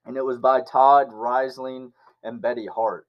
and 0.06 0.16
it 0.16 0.24
was 0.24 0.38
by 0.38 0.60
Todd 0.60 1.08
Risley 1.12 1.88
and 2.22 2.40
Betty 2.40 2.66
Hart. 2.66 3.06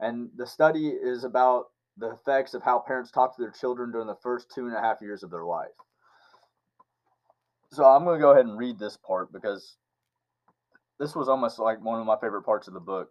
And 0.00 0.30
the 0.36 0.46
study 0.46 0.88
is 0.88 1.24
about 1.24 1.66
the 1.96 2.10
effects 2.12 2.54
of 2.54 2.62
how 2.62 2.78
parents 2.78 3.10
talk 3.10 3.36
to 3.36 3.42
their 3.42 3.50
children 3.50 3.92
during 3.92 4.06
the 4.06 4.16
first 4.22 4.50
two 4.54 4.66
and 4.66 4.76
a 4.76 4.80
half 4.80 5.02
years 5.02 5.22
of 5.22 5.30
their 5.30 5.44
life. 5.44 5.68
So 7.72 7.84
I'm 7.84 8.04
going 8.04 8.18
to 8.18 8.22
go 8.22 8.32
ahead 8.32 8.46
and 8.46 8.56
read 8.58 8.78
this 8.78 8.96
part 8.96 9.32
because 9.32 9.76
this 10.98 11.14
was 11.14 11.28
almost 11.28 11.58
like 11.58 11.84
one 11.84 12.00
of 12.00 12.06
my 12.06 12.16
favorite 12.20 12.42
parts 12.42 12.68
of 12.68 12.74
the 12.74 12.80
book. 12.80 13.10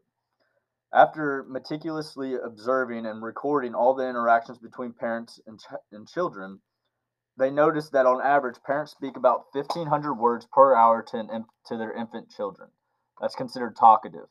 After 0.94 1.46
meticulously 1.48 2.36
observing 2.36 3.06
and 3.06 3.22
recording 3.22 3.75
all 3.75 3.94
the 3.94 4.08
interactions 4.08 4.58
between 4.58 4.94
parents 4.94 5.39
and, 5.46 5.60
ch- 5.60 5.75
and 5.91 6.08
children, 6.08 6.62
they 7.38 7.51
noticed 7.51 7.91
that 7.91 8.06
on 8.06 8.22
average, 8.22 8.56
parents 8.65 8.94
speak 8.94 9.17
about 9.17 9.46
1,500 9.51 10.13
words 10.15 10.48
per 10.51 10.74
hour 10.74 11.03
to, 11.12 11.46
to 11.67 11.77
their 11.77 11.94
infant 11.94 12.32
children. 12.32 12.70
That's 13.20 13.36
considered 13.36 13.76
talkative. 13.76 14.28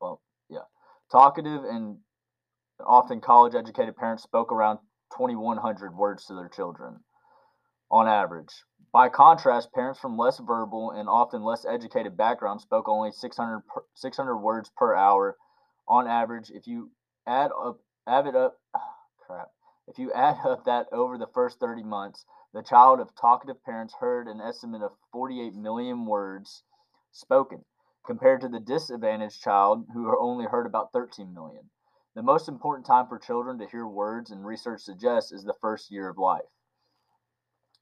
Well, 0.00 0.20
yeah. 0.48 0.64
Talkative 1.12 1.64
and 1.64 1.98
often 2.86 3.20
college 3.20 3.54
educated 3.54 3.96
parents 3.96 4.22
spoke 4.22 4.52
around 4.52 4.78
2,100 5.16 5.96
words 5.96 6.26
to 6.26 6.34
their 6.34 6.48
children 6.48 7.00
on 7.90 8.06
average. 8.06 8.64
By 8.92 9.08
contrast, 9.08 9.72
parents 9.72 10.00
from 10.00 10.16
less 10.16 10.38
verbal 10.38 10.90
and 10.92 11.08
often 11.08 11.42
less 11.42 11.64
educated 11.64 12.16
backgrounds 12.16 12.62
spoke 12.62 12.88
only 12.88 13.12
600, 13.12 13.62
600 13.94 14.36
words 14.38 14.70
per 14.76 14.94
hour 14.94 15.36
on 15.86 16.06
average. 16.06 16.50
If 16.50 16.66
you 16.66 16.90
add 17.26 17.50
up, 17.52 17.80
add 18.06 18.26
it 18.26 18.34
up, 18.36 18.58
ah, 18.74 18.96
crap. 19.26 19.48
If 19.86 19.98
you 19.98 20.12
add 20.12 20.38
up 20.44 20.64
that 20.64 20.86
over 20.92 21.18
the 21.18 21.28
first 21.34 21.60
30 21.60 21.82
months, 21.82 22.24
the 22.52 22.62
child 22.62 23.00
of 23.00 23.14
talkative 23.14 23.62
parents 23.64 23.94
heard 24.00 24.26
an 24.26 24.40
estimate 24.40 24.82
of 24.82 24.92
48 25.12 25.54
million 25.54 26.06
words 26.06 26.64
spoken, 27.12 27.64
compared 28.04 28.40
to 28.40 28.48
the 28.48 28.60
disadvantaged 28.60 29.40
child 29.40 29.86
who 29.92 30.18
only 30.18 30.46
heard 30.46 30.66
about 30.66 30.92
13 30.92 31.32
million. 31.34 31.70
The 32.14 32.22
most 32.22 32.48
important 32.48 32.86
time 32.86 33.06
for 33.06 33.18
children 33.18 33.58
to 33.58 33.66
hear 33.66 33.86
words, 33.86 34.30
and 34.30 34.44
research 34.44 34.80
suggests, 34.82 35.32
is 35.32 35.44
the 35.44 35.54
first 35.60 35.90
year 35.90 36.08
of 36.08 36.18
life. 36.18 36.48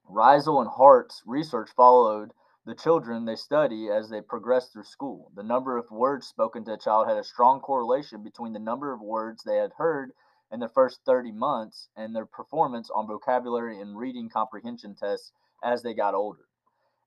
Risley 0.05 0.59
and 0.59 0.69
Hart's 0.69 1.23
research 1.27 1.71
followed 1.71 2.33
the 2.65 2.75
children 2.75 3.25
they 3.25 3.37
study 3.37 3.89
as 3.91 4.11
they 4.11 4.21
progressed 4.21 4.73
through 4.73 4.85
school. 4.85 5.31
The 5.35 5.43
number 5.43 5.77
of 5.77 5.91
words 5.91 6.27
spoken 6.27 6.65
to 6.65 6.75
a 6.75 6.79
child 6.79 7.07
had 7.07 7.17
a 7.17 7.25
strong 7.25 7.61
correlation 7.61 8.23
between 8.23 8.53
the 8.53 8.59
number 8.59 8.93
of 8.93 9.01
words 9.01 9.43
they 9.43 9.57
had 9.57 9.73
heard 9.79 10.13
in 10.51 10.61
the 10.61 10.69
first 10.69 11.01
30 11.05 11.33
months 11.33 11.89
and 11.97 12.15
their 12.15 12.27
performance 12.27 12.91
on 12.91 13.07
vocabulary 13.07 13.81
and 13.81 13.99
reading 13.99 14.29
comprehension 14.29 14.95
tests 14.95 15.33
as 15.63 15.83
they 15.83 15.95
got 15.95 16.15
older. 16.15 16.48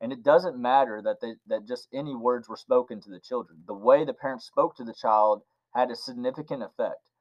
And 0.01 0.11
it 0.11 0.23
doesn't 0.23 0.57
matter 0.59 0.99
that 1.03 1.21
they, 1.21 1.35
that 1.45 1.67
just 1.67 1.87
any 1.93 2.15
words 2.15 2.49
were 2.49 2.57
spoken 2.57 2.99
to 3.01 3.09
the 3.11 3.19
children. 3.19 3.59
The 3.67 3.75
way 3.75 4.03
the 4.03 4.15
parents 4.15 4.45
spoke 4.45 4.75
to 4.77 4.83
the 4.83 4.95
child 4.95 5.43
had 5.75 5.91
a 5.91 5.95
significant 5.95 6.63
effect. 6.63 7.11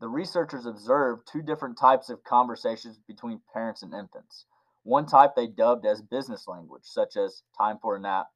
The 0.00 0.08
researchers 0.08 0.64
observed 0.64 1.26
two 1.26 1.42
different 1.42 1.76
types 1.76 2.08
of 2.10 2.22
conversations 2.22 3.00
between 3.08 3.42
parents 3.52 3.82
and 3.82 3.92
infants. 3.92 4.46
One 4.84 5.06
type 5.06 5.34
they 5.34 5.48
dubbed 5.48 5.84
as 5.84 6.00
business 6.00 6.46
language, 6.46 6.84
such 6.84 7.16
as 7.16 7.42
time 7.58 7.78
for 7.82 7.96
a 7.96 8.00
nap, 8.00 8.28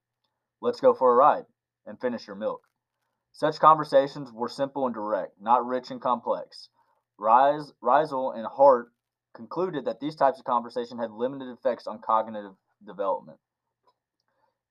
let's 0.60 0.80
go 0.80 0.92
for 0.92 1.12
a 1.12 1.16
ride, 1.16 1.46
and 1.86 2.00
finish 2.00 2.26
your 2.26 2.36
milk. 2.36 2.62
Such 3.32 3.60
conversations 3.60 4.32
were 4.32 4.48
simple 4.48 4.86
and 4.86 4.94
direct, 4.94 5.40
not 5.40 5.64
rich 5.64 5.90
and 5.90 6.00
complex. 6.00 6.68
Rise, 7.18 7.72
Risley 7.80 8.38
and 8.38 8.46
Hart 8.46 8.92
concluded 9.34 9.84
that 9.84 10.00
these 10.00 10.16
types 10.16 10.38
of 10.38 10.44
conversation 10.44 10.98
had 10.98 11.10
limited 11.10 11.48
effects 11.48 11.86
on 11.86 12.00
cognitive 12.00 12.54
development. 12.84 13.38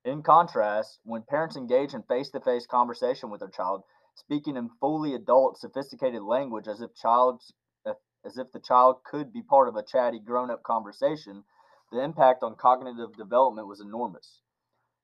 In 0.05 0.21
contrast, 0.21 0.99
when 1.03 1.23
parents 1.23 1.55
engage 1.57 1.95
in 1.95 2.03
face 2.03 2.29
to 2.29 2.39
face 2.39 2.67
conversation 2.67 3.31
with 3.31 3.39
their 3.39 3.49
child, 3.49 3.81
speaking 4.13 4.55
in 4.55 4.69
fully 4.79 5.15
adult, 5.15 5.57
sophisticated 5.57 6.21
language 6.21 6.67
as 6.67 6.79
if 6.79 6.93
child's 6.93 7.51
uh, 7.87 7.93
as 8.23 8.37
if 8.37 8.51
the 8.51 8.59
child 8.59 9.03
could 9.03 9.33
be 9.33 9.41
part 9.41 9.67
of 9.67 9.75
a 9.75 9.81
chatty 9.81 10.19
grown-up 10.19 10.61
conversation, 10.61 11.43
the 11.91 12.03
impact 12.03 12.43
on 12.43 12.55
cognitive 12.55 13.17
development 13.17 13.67
was 13.67 13.81
enormous. 13.81 14.43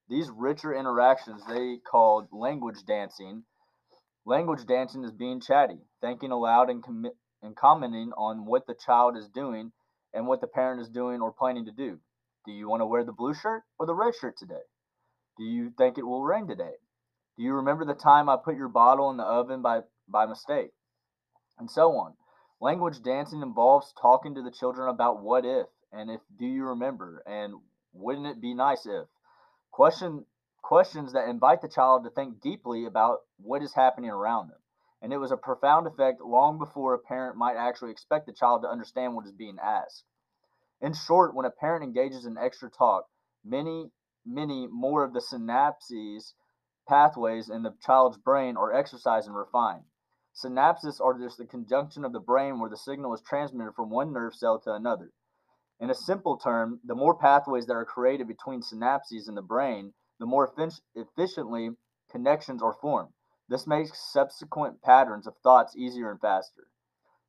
These 0.07 0.29
richer 0.29 0.71
interactions 0.71 1.41
they 1.47 1.77
called 1.77 2.27
language 2.31 2.85
dancing. 2.85 3.45
Language 4.23 4.67
dancing 4.67 5.03
is 5.03 5.11
being 5.11 5.41
chatty, 5.41 5.79
thinking 5.99 6.31
aloud 6.31 6.69
and, 6.69 6.83
com- 6.83 7.11
and 7.41 7.55
commenting 7.55 8.11
on 8.15 8.45
what 8.45 8.67
the 8.67 8.75
child 8.75 9.17
is 9.17 9.27
doing 9.29 9.71
and 10.13 10.27
what 10.27 10.41
the 10.41 10.47
parent 10.47 10.79
is 10.79 10.89
doing 10.89 11.21
or 11.21 11.33
planning 11.33 11.65
to 11.65 11.71
do. 11.71 11.99
Do 12.45 12.51
you 12.51 12.69
want 12.69 12.81
to 12.81 12.85
wear 12.85 13.03
the 13.03 13.13
blue 13.13 13.33
shirt 13.33 13.63
or 13.79 13.87
the 13.87 13.95
red 13.95 14.13
shirt 14.13 14.37
today? 14.37 14.61
Do 15.41 15.47
you 15.47 15.71
think 15.75 15.97
it 15.97 16.05
will 16.05 16.23
rain 16.23 16.45
today? 16.45 16.75
Do 17.35 17.43
you 17.43 17.55
remember 17.55 17.83
the 17.83 17.95
time 17.95 18.29
I 18.29 18.37
put 18.37 18.57
your 18.57 18.67
bottle 18.67 19.09
in 19.09 19.17
the 19.17 19.23
oven 19.23 19.63
by, 19.63 19.79
by 20.07 20.27
mistake? 20.27 20.69
And 21.57 21.67
so 21.67 21.97
on. 21.97 22.13
Language 22.59 23.01
dancing 23.01 23.41
involves 23.41 23.91
talking 23.99 24.35
to 24.35 24.43
the 24.43 24.51
children 24.51 24.87
about 24.87 25.23
what 25.23 25.43
if 25.43 25.65
and 25.91 26.11
if 26.11 26.21
do 26.37 26.45
you 26.45 26.65
remember 26.65 27.23
and 27.25 27.55
wouldn't 27.91 28.27
it 28.27 28.39
be 28.39 28.53
nice 28.53 28.85
if. 28.85 29.07
Question 29.71 30.27
questions 30.61 31.13
that 31.13 31.27
invite 31.27 31.63
the 31.63 31.67
child 31.67 32.03
to 32.03 32.11
think 32.11 32.39
deeply 32.39 32.85
about 32.85 33.21
what 33.37 33.63
is 33.63 33.73
happening 33.73 34.11
around 34.11 34.49
them. 34.49 34.59
And 35.01 35.11
it 35.11 35.17
was 35.17 35.31
a 35.31 35.37
profound 35.37 35.87
effect 35.87 36.21
long 36.21 36.59
before 36.59 36.93
a 36.93 36.99
parent 36.99 37.35
might 37.35 37.55
actually 37.57 37.89
expect 37.89 38.27
the 38.27 38.33
child 38.33 38.61
to 38.61 38.69
understand 38.69 39.15
what 39.15 39.25
is 39.25 39.31
being 39.31 39.57
asked. 39.59 40.03
In 40.81 40.93
short, 40.93 41.33
when 41.33 41.47
a 41.47 41.49
parent 41.49 41.83
engages 41.83 42.27
in 42.27 42.37
extra 42.37 42.69
talk, 42.69 43.07
many, 43.43 43.89
many 44.25 44.67
more 44.67 45.03
of 45.03 45.13
the 45.13 45.19
synapses 45.19 46.33
pathways 46.87 47.49
in 47.49 47.63
the 47.63 47.75
child's 47.81 48.17
brain 48.17 48.57
are 48.57 48.73
exercised 48.73 49.27
and 49.27 49.35
refined. 49.35 49.83
Synapses 50.33 50.99
are 51.01 51.17
just 51.17 51.37
the 51.37 51.45
conjunction 51.45 52.05
of 52.05 52.13
the 52.13 52.19
brain 52.19 52.59
where 52.59 52.69
the 52.69 52.77
signal 52.77 53.13
is 53.13 53.21
transmitted 53.21 53.73
from 53.75 53.89
one 53.89 54.13
nerve 54.13 54.33
cell 54.33 54.59
to 54.59 54.73
another. 54.73 55.11
In 55.79 55.89
a 55.89 55.95
simple 55.95 56.37
term, 56.37 56.79
the 56.83 56.95
more 56.95 57.15
pathways 57.15 57.65
that 57.65 57.75
are 57.75 57.85
created 57.85 58.27
between 58.27 58.61
synapses 58.61 59.27
in 59.27 59.35
the 59.35 59.41
brain, 59.41 59.93
the 60.19 60.25
more 60.25 60.53
efficiently 60.95 61.71
connections 62.09 62.61
are 62.61 62.73
formed. 62.73 63.13
This 63.49 63.65
makes 63.67 63.99
subsequent 63.99 64.81
patterns 64.81 65.27
of 65.27 65.35
thoughts 65.37 65.75
easier 65.75 66.11
and 66.11 66.21
faster. 66.21 66.67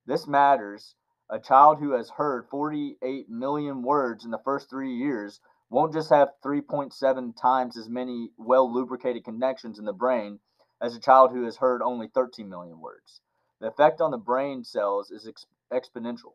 This 0.07 0.27
matters. 0.27 0.95
A 1.31 1.41
child 1.41 1.79
who 1.79 1.93
has 1.93 2.11
heard 2.11 2.47
48 2.51 3.31
million 3.31 3.83
words 3.83 4.25
in 4.25 4.31
the 4.31 4.43
first 4.45 4.69
three 4.69 4.95
years 4.95 5.41
won't 5.73 5.95
just 5.95 6.11
have 6.11 6.29
3.7 6.45 7.35
times 7.41 7.79
as 7.79 7.89
many 7.89 8.29
well 8.37 8.71
lubricated 8.71 9.25
connections 9.25 9.79
in 9.79 9.87
the 9.87 9.93
brain 9.93 10.39
as 10.83 10.95
a 10.95 11.01
child 11.01 11.33
who 11.33 11.45
has 11.45 11.57
heard 11.57 11.81
only 11.81 12.09
13 12.09 12.47
million 12.47 12.79
words. 12.79 13.23
The 13.59 13.69
effect 13.69 14.01
on 14.03 14.11
the 14.11 14.19
brain 14.19 14.65
cells 14.65 15.11
is 15.11 15.27
ex- 15.27 15.47
exponential. 15.73 16.35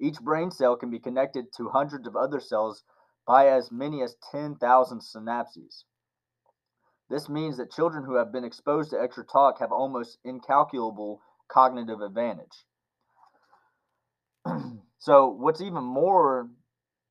Each 0.00 0.20
brain 0.20 0.50
cell 0.50 0.74
can 0.76 0.90
be 0.90 0.98
connected 0.98 1.52
to 1.56 1.68
hundreds 1.68 2.08
of 2.08 2.16
other 2.16 2.40
cells 2.40 2.82
by 3.24 3.48
as 3.48 3.70
many 3.70 4.02
as 4.02 4.16
10,000 4.32 5.00
synapses. 5.00 5.84
This 7.08 7.28
means 7.28 7.56
that 7.58 7.70
children 7.70 8.04
who 8.04 8.16
have 8.16 8.32
been 8.32 8.44
exposed 8.44 8.90
to 8.90 9.00
extra 9.00 9.24
talk 9.24 9.60
have 9.60 9.70
almost 9.70 10.18
incalculable 10.24 11.20
cognitive 11.46 12.00
advantage. 12.00 12.64
so, 14.98 15.28
what's 15.28 15.60
even 15.60 15.84
more 15.84 16.50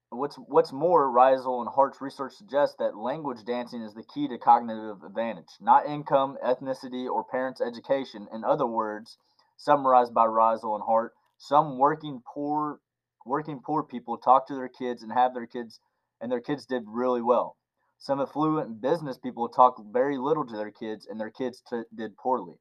What's 0.09 0.37
what's 0.37 0.71
more, 0.71 1.11
Risley 1.11 1.59
and 1.59 1.67
Hart's 1.67 1.99
research 1.99 2.33
suggests 2.33 2.75
that 2.79 2.95
language 2.95 3.43
dancing 3.43 3.81
is 3.81 3.93
the 3.93 4.03
key 4.03 4.27
to 4.29 4.37
cognitive 4.37 5.03
advantage, 5.03 5.49
not 5.59 5.85
income, 5.85 6.37
ethnicity, 6.43 7.09
or 7.09 7.25
parents' 7.25 7.59
education. 7.59 8.27
In 8.31 8.45
other 8.45 8.65
words, 8.65 9.17
summarized 9.57 10.13
by 10.13 10.23
Risley 10.25 10.73
and 10.73 10.83
Hart, 10.83 11.13
some 11.37 11.77
working 11.77 12.21
poor 12.25 12.79
working 13.25 13.59
poor 13.59 13.83
people 13.83 14.17
talk 14.17 14.47
to 14.47 14.55
their 14.55 14.69
kids 14.69 15.03
and 15.03 15.11
have 15.11 15.33
their 15.33 15.45
kids 15.45 15.81
and 16.21 16.31
their 16.31 16.39
kids 16.41 16.65
did 16.65 16.83
really 16.87 17.21
well. 17.21 17.57
Some 17.99 18.21
affluent 18.21 18.79
business 18.79 19.17
people 19.17 19.49
talk 19.49 19.75
very 19.91 20.17
little 20.17 20.45
to 20.45 20.55
their 20.55 20.71
kids 20.71 21.05
and 21.05 21.19
their 21.19 21.31
kids 21.31 21.61
t- 21.69 21.83
did 21.93 22.15
poorly. 22.15 22.55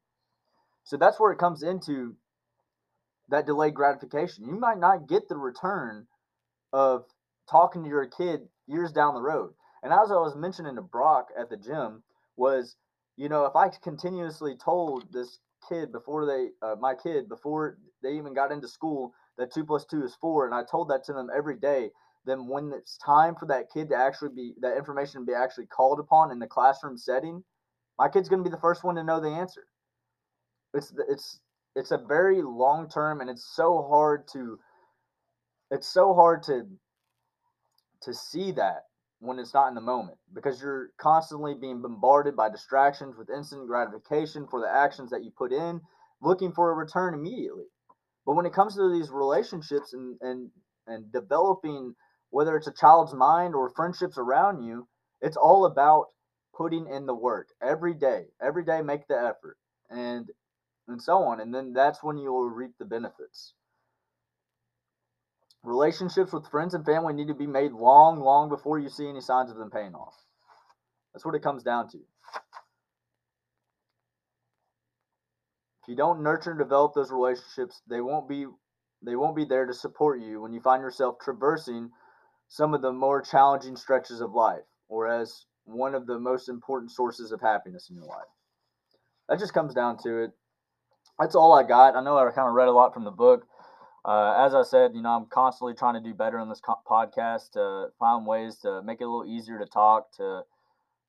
So 0.83 0.97
that's 0.97 1.21
where 1.21 1.31
it 1.33 1.38
comes 1.38 1.62
into 1.62 2.16
that 3.29 3.47
delayed 3.47 3.75
gratification. 3.75 4.47
You 4.47 4.59
might 4.59 4.79
not 4.79 5.09
get 5.09 5.29
the 5.29 5.37
return 5.37 6.09
of 6.73 7.05
talking 7.51 7.83
to 7.83 7.89
your 7.89 8.07
kid 8.07 8.43
years 8.67 8.93
down 8.93 9.15
the 9.15 9.23
road. 9.23 9.53
And 9.83 9.93
as 9.93 10.11
I 10.11 10.17
was 10.17 10.35
mentioning 10.37 10.77
to 10.77 10.83
Brock 10.83 11.29
at 11.39 11.51
the 11.51 11.57
gym, 11.57 12.03
was 12.37 12.77
you 13.17 13.29
know 13.29 13.45
if 13.47 13.57
I 13.57 13.69
continuously 13.83 14.57
told 14.57 15.13
this 15.13 15.39
kid 15.69 15.93
before 15.93 16.27
they 16.27 16.49
uh, 16.67 16.77
my 16.81 16.95
kid 16.95 17.29
before 17.29 17.79
they 18.03 18.13
even 18.17 18.35
got 18.35 18.53
into 18.53 18.69
school 18.69 19.13
that 19.39 19.53
two 19.53 19.65
plus 19.65 19.85
two 19.85 20.03
is 20.03 20.17
four, 20.21 20.47
and 20.47 20.55
I 20.55 20.63
told 20.69 20.89
that 20.91 21.05
to 21.05 21.13
them 21.13 21.29
every 21.35 21.57
day. 21.57 21.91
Then 22.25 22.49
when 22.49 22.73
it's 22.73 22.99
time 22.99 23.37
for 23.37 23.47
that 23.47 23.71
kid 23.73 23.89
to 23.91 23.97
actually 23.97 24.31
be 24.35 24.55
that 24.61 24.77
information 24.77 25.21
to 25.21 25.27
be 25.27 25.35
actually 25.35 25.67
called 25.67 26.01
upon 26.01 26.33
in 26.33 26.41
the 26.41 26.47
classroom 26.47 26.99
setting, 26.99 27.45
my 27.99 28.09
kid's 28.09 28.29
going 28.29 28.43
to 28.43 28.49
be 28.49 28.55
the 28.55 28.61
first 28.61 28.83
one 28.83 28.97
to 28.97 29.05
know 29.05 29.21
the 29.21 29.29
answer. 29.29 29.65
It's 30.75 30.93
it's 31.09 31.41
it's 31.77 31.91
a 31.93 31.99
very 31.99 32.43
long 32.43 32.89
term, 32.89 33.21
and 33.21 33.31
it's 33.31 33.45
so 33.55 33.87
hard 33.89 34.27
to 34.33 34.59
it's 35.71 35.89
so 35.89 36.15
hard 36.15 36.43
to 36.45 36.67
to 38.07 38.14
see 38.14 38.53
that 38.53 38.85
when 39.21 39.40
it's 39.40 39.55
not 39.55 39.69
in 39.69 39.77
the 39.77 39.83
moment 39.83 40.19
because 40.35 40.62
you're 40.62 40.90
constantly 40.99 41.55
being 41.55 41.83
bombarded 41.83 42.37
by 42.37 42.51
distractions 42.51 43.16
with 43.19 43.31
instant 43.31 43.69
gratification 43.69 44.49
for 44.51 44.61
the 44.62 44.71
actions 44.71 45.11
that 45.11 45.25
you 45.25 45.33
put 45.38 45.53
in, 45.53 45.81
looking 46.23 46.53
for 46.53 46.73
a 46.73 46.77
return 46.77 47.14
immediately. 47.14 47.66
But 48.27 48.37
when 48.37 48.47
it 48.47 48.55
comes 48.55 48.77
to 48.77 48.92
these 48.92 49.11
relationships 49.11 49.95
and 49.95 50.19
and 50.23 50.51
and 50.88 51.12
developing 51.12 51.97
whether 52.31 52.57
it's 52.57 52.69
a 52.69 52.75
child's 52.75 53.14
mind 53.14 53.55
or 53.55 53.71
friendships 53.71 54.19
around 54.19 54.62
you, 54.64 54.88
it's 55.23 55.38
all 55.38 55.66
about 55.66 56.07
putting 56.57 56.88
in 56.88 57.07
the 57.07 57.14
work 57.14 57.49
every 57.62 57.95
day. 57.95 58.27
Every 58.42 58.64
day 58.64 58.83
make 58.83 59.09
the 59.09 59.16
effort 59.19 59.59
and 59.90 60.31
and 60.88 61.03
so 61.03 61.19
on 61.25 61.40
and 61.40 61.55
then 61.55 61.75
that's 61.75 62.03
when 62.05 62.19
you 62.19 62.33
will 62.33 62.51
reap 62.51 62.73
the 62.79 62.87
benefits. 62.87 63.55
Relationships 65.66 66.33
with 66.33 66.46
friends 66.46 66.74
and 66.74 66.87
family 66.87 67.12
need 67.12 67.26
to 67.26 67.35
be 67.35 67.46
made 67.46 67.72
long, 67.72 68.20
long 68.20 68.48
before 68.48 68.79
you 68.79 68.88
see 68.88 69.09
any 69.09 69.20
signs 69.20 69.50
of 69.50 69.57
them 69.57 69.68
paying 69.68 69.96
off. 69.96 70.14
That's 71.12 71.24
what 71.24 71.35
it 71.35 71.42
comes 71.42 71.64
down 71.64 71.88
to. 71.90 71.98
If 75.83 75.88
you 75.88 75.96
don't 75.96 76.22
nurture 76.22 76.50
and 76.50 76.59
develop 76.59 76.94
those 76.94 77.11
relationships, 77.11 77.83
they 77.88 78.00
won't 78.00 78.29
be 78.29 78.46
they 79.02 79.16
won't 79.16 79.35
be 79.35 79.44
there 79.44 79.66
to 79.66 79.74
support 79.74 80.20
you 80.20 80.40
when 80.40 80.52
you 80.52 80.61
find 80.61 80.83
yourself 80.83 81.16
traversing 81.20 81.90
some 82.46 82.72
of 82.72 82.81
the 82.81 82.92
more 82.92 83.20
challenging 83.20 83.74
stretches 83.74 84.20
of 84.20 84.33
life 84.33 84.64
or 84.88 85.09
as 85.09 85.46
one 85.64 85.96
of 85.96 86.07
the 86.07 86.18
most 86.18 86.48
important 86.48 86.92
sources 86.92 87.33
of 87.33 87.40
happiness 87.40 87.90
in 87.90 87.96
your 87.96 88.07
life. 88.07 88.29
That 89.29 89.40
just 89.40 89.52
comes 89.52 89.74
down 89.74 89.98
to 90.05 90.22
it. 90.22 90.31
That's 91.18 91.35
all 91.35 91.52
I 91.52 91.64
got. 91.64 91.96
I 91.96 92.05
know 92.05 92.16
I 92.16 92.31
kind 92.31 92.48
of 92.48 92.55
read 92.55 92.68
a 92.68 92.72
lot 92.72 92.94
from 92.94 93.05
the 93.05 93.11
book. 93.11 93.48
Uh, 94.07 94.35
as 94.38 94.55
I 94.55 94.62
said, 94.62 94.95
you 94.95 95.03
know, 95.03 95.11
I'm 95.11 95.27
constantly 95.27 95.75
trying 95.75 95.95
to 95.95 96.01
do 96.01 96.14
better 96.14 96.38
on 96.38 96.49
this 96.49 96.61
co- 96.61 96.81
podcast 96.88 97.51
to 97.53 97.88
find 97.99 98.25
ways 98.25 98.57
to 98.59 98.81
make 98.83 99.01
it 99.01 99.05
a 99.05 99.11
little 99.11 99.27
easier 99.29 99.59
to 99.59 99.66
talk. 99.66 100.12
To 100.19 100.42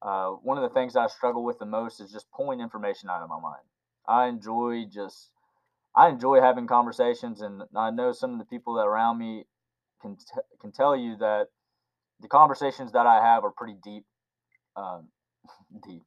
uh, 0.02 0.30
one 0.32 0.58
of 0.58 0.64
the 0.64 0.74
things 0.74 0.96
I 0.96 1.06
struggle 1.06 1.44
with 1.44 1.60
the 1.60 1.66
most 1.68 2.02
is 2.02 2.12
just 2.12 2.26
pulling 2.32 2.60
information 2.60 3.10
out 3.10 3.22
of 3.22 3.30
my 3.30 3.40
mind. 3.40 3.62
I 4.08 4.26
enjoy 4.28 4.86
just, 4.92 5.30
I 5.96 6.10
enjoy 6.10 6.42
having 6.42 6.66
conversations, 6.66 7.42
and 7.42 7.64
I 7.76 7.92
know 7.92 8.14
some 8.14 8.34
of 8.34 8.40
the 8.40 8.46
people 8.46 8.74
that 8.76 8.88
around 8.88 9.20
me 9.20 9.46
can 10.02 10.16
t- 10.16 10.42
can 10.60 10.72
tell 10.72 10.96
you 10.96 11.18
that 11.18 11.50
the 12.20 12.28
conversations 12.28 12.94
that 12.94 13.06
I 13.06 13.24
have 13.24 13.44
are 13.44 13.52
pretty 13.52 13.76
deep, 13.84 14.06
um, 14.76 15.10
deep, 15.88 16.04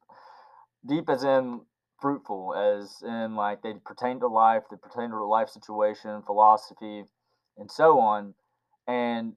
deep 0.86 1.08
as 1.08 1.22
in 1.22 1.60
fruitful 2.00 2.54
as 2.54 3.02
in 3.02 3.34
like 3.36 3.62
they 3.62 3.74
pertain 3.84 4.20
to 4.20 4.28
life, 4.28 4.62
they 4.70 4.76
pertain 4.76 5.10
to 5.10 5.24
life 5.24 5.48
situation, 5.48 6.22
philosophy, 6.22 7.04
and 7.58 7.70
so 7.70 7.98
on. 8.00 8.34
And 8.86 9.34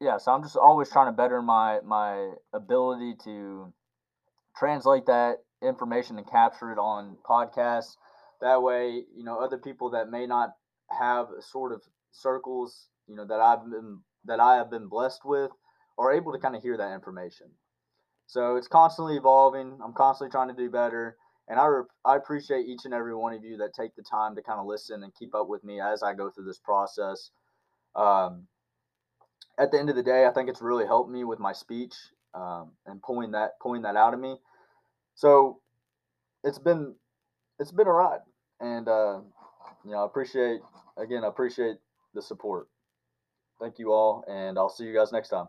yeah, 0.00 0.18
so 0.18 0.32
I'm 0.32 0.42
just 0.42 0.56
always 0.56 0.90
trying 0.90 1.12
to 1.12 1.16
better 1.16 1.42
my 1.42 1.80
my 1.84 2.32
ability 2.52 3.14
to 3.24 3.72
translate 4.56 5.06
that 5.06 5.38
information 5.62 6.18
and 6.18 6.30
capture 6.30 6.72
it 6.72 6.78
on 6.78 7.16
podcasts. 7.28 7.96
That 8.40 8.62
way, 8.62 9.02
you 9.16 9.24
know, 9.24 9.38
other 9.40 9.58
people 9.58 9.90
that 9.90 10.10
may 10.10 10.26
not 10.26 10.50
have 10.96 11.26
sort 11.40 11.72
of 11.72 11.82
circles, 12.12 12.88
you 13.08 13.16
know, 13.16 13.26
that 13.26 13.40
I've 13.40 13.68
been 13.68 14.00
that 14.24 14.40
I 14.40 14.56
have 14.56 14.70
been 14.70 14.88
blessed 14.88 15.22
with 15.24 15.50
are 15.98 16.12
able 16.12 16.32
to 16.32 16.38
kind 16.38 16.54
of 16.54 16.62
hear 16.62 16.76
that 16.76 16.94
information. 16.94 17.48
So 18.28 18.56
it's 18.56 18.68
constantly 18.68 19.16
evolving. 19.16 19.78
I'm 19.82 19.94
constantly 19.94 20.30
trying 20.30 20.48
to 20.48 20.54
do 20.54 20.70
better. 20.70 21.16
And 21.48 21.58
I, 21.58 21.64
re- 21.64 21.84
I 22.04 22.16
appreciate 22.16 22.66
each 22.66 22.84
and 22.84 22.92
every 22.92 23.14
one 23.14 23.32
of 23.32 23.42
you 23.42 23.56
that 23.56 23.72
take 23.74 23.96
the 23.96 24.02
time 24.02 24.36
to 24.36 24.42
kind 24.42 24.60
of 24.60 24.66
listen 24.66 25.02
and 25.02 25.14
keep 25.14 25.34
up 25.34 25.48
with 25.48 25.64
me 25.64 25.80
as 25.80 26.02
I 26.02 26.12
go 26.12 26.30
through 26.30 26.44
this 26.44 26.58
process. 26.58 27.30
Um, 27.96 28.46
at 29.58 29.72
the 29.72 29.78
end 29.78 29.88
of 29.88 29.96
the 29.96 30.02
day, 30.02 30.26
I 30.26 30.30
think 30.30 30.50
it's 30.50 30.60
really 30.60 30.86
helped 30.86 31.10
me 31.10 31.24
with 31.24 31.38
my 31.38 31.52
speech 31.54 31.94
um, 32.34 32.72
and 32.86 33.02
pulling 33.02 33.32
that 33.32 33.58
pulling 33.60 33.82
that 33.82 33.96
out 33.96 34.12
of 34.14 34.20
me. 34.20 34.36
So 35.14 35.60
it's 36.44 36.58
been 36.58 36.94
it's 37.58 37.72
been 37.72 37.88
a 37.88 37.92
ride, 37.92 38.20
and 38.60 38.86
uh, 38.88 39.20
you 39.84 39.90
know 39.92 40.02
I 40.02 40.06
appreciate 40.06 40.60
again 40.96 41.24
I 41.24 41.28
appreciate 41.28 41.76
the 42.14 42.22
support. 42.22 42.68
Thank 43.60 43.78
you 43.78 43.92
all, 43.92 44.22
and 44.28 44.58
I'll 44.58 44.68
see 44.68 44.84
you 44.84 44.94
guys 44.94 45.12
next 45.12 45.30
time. 45.30 45.48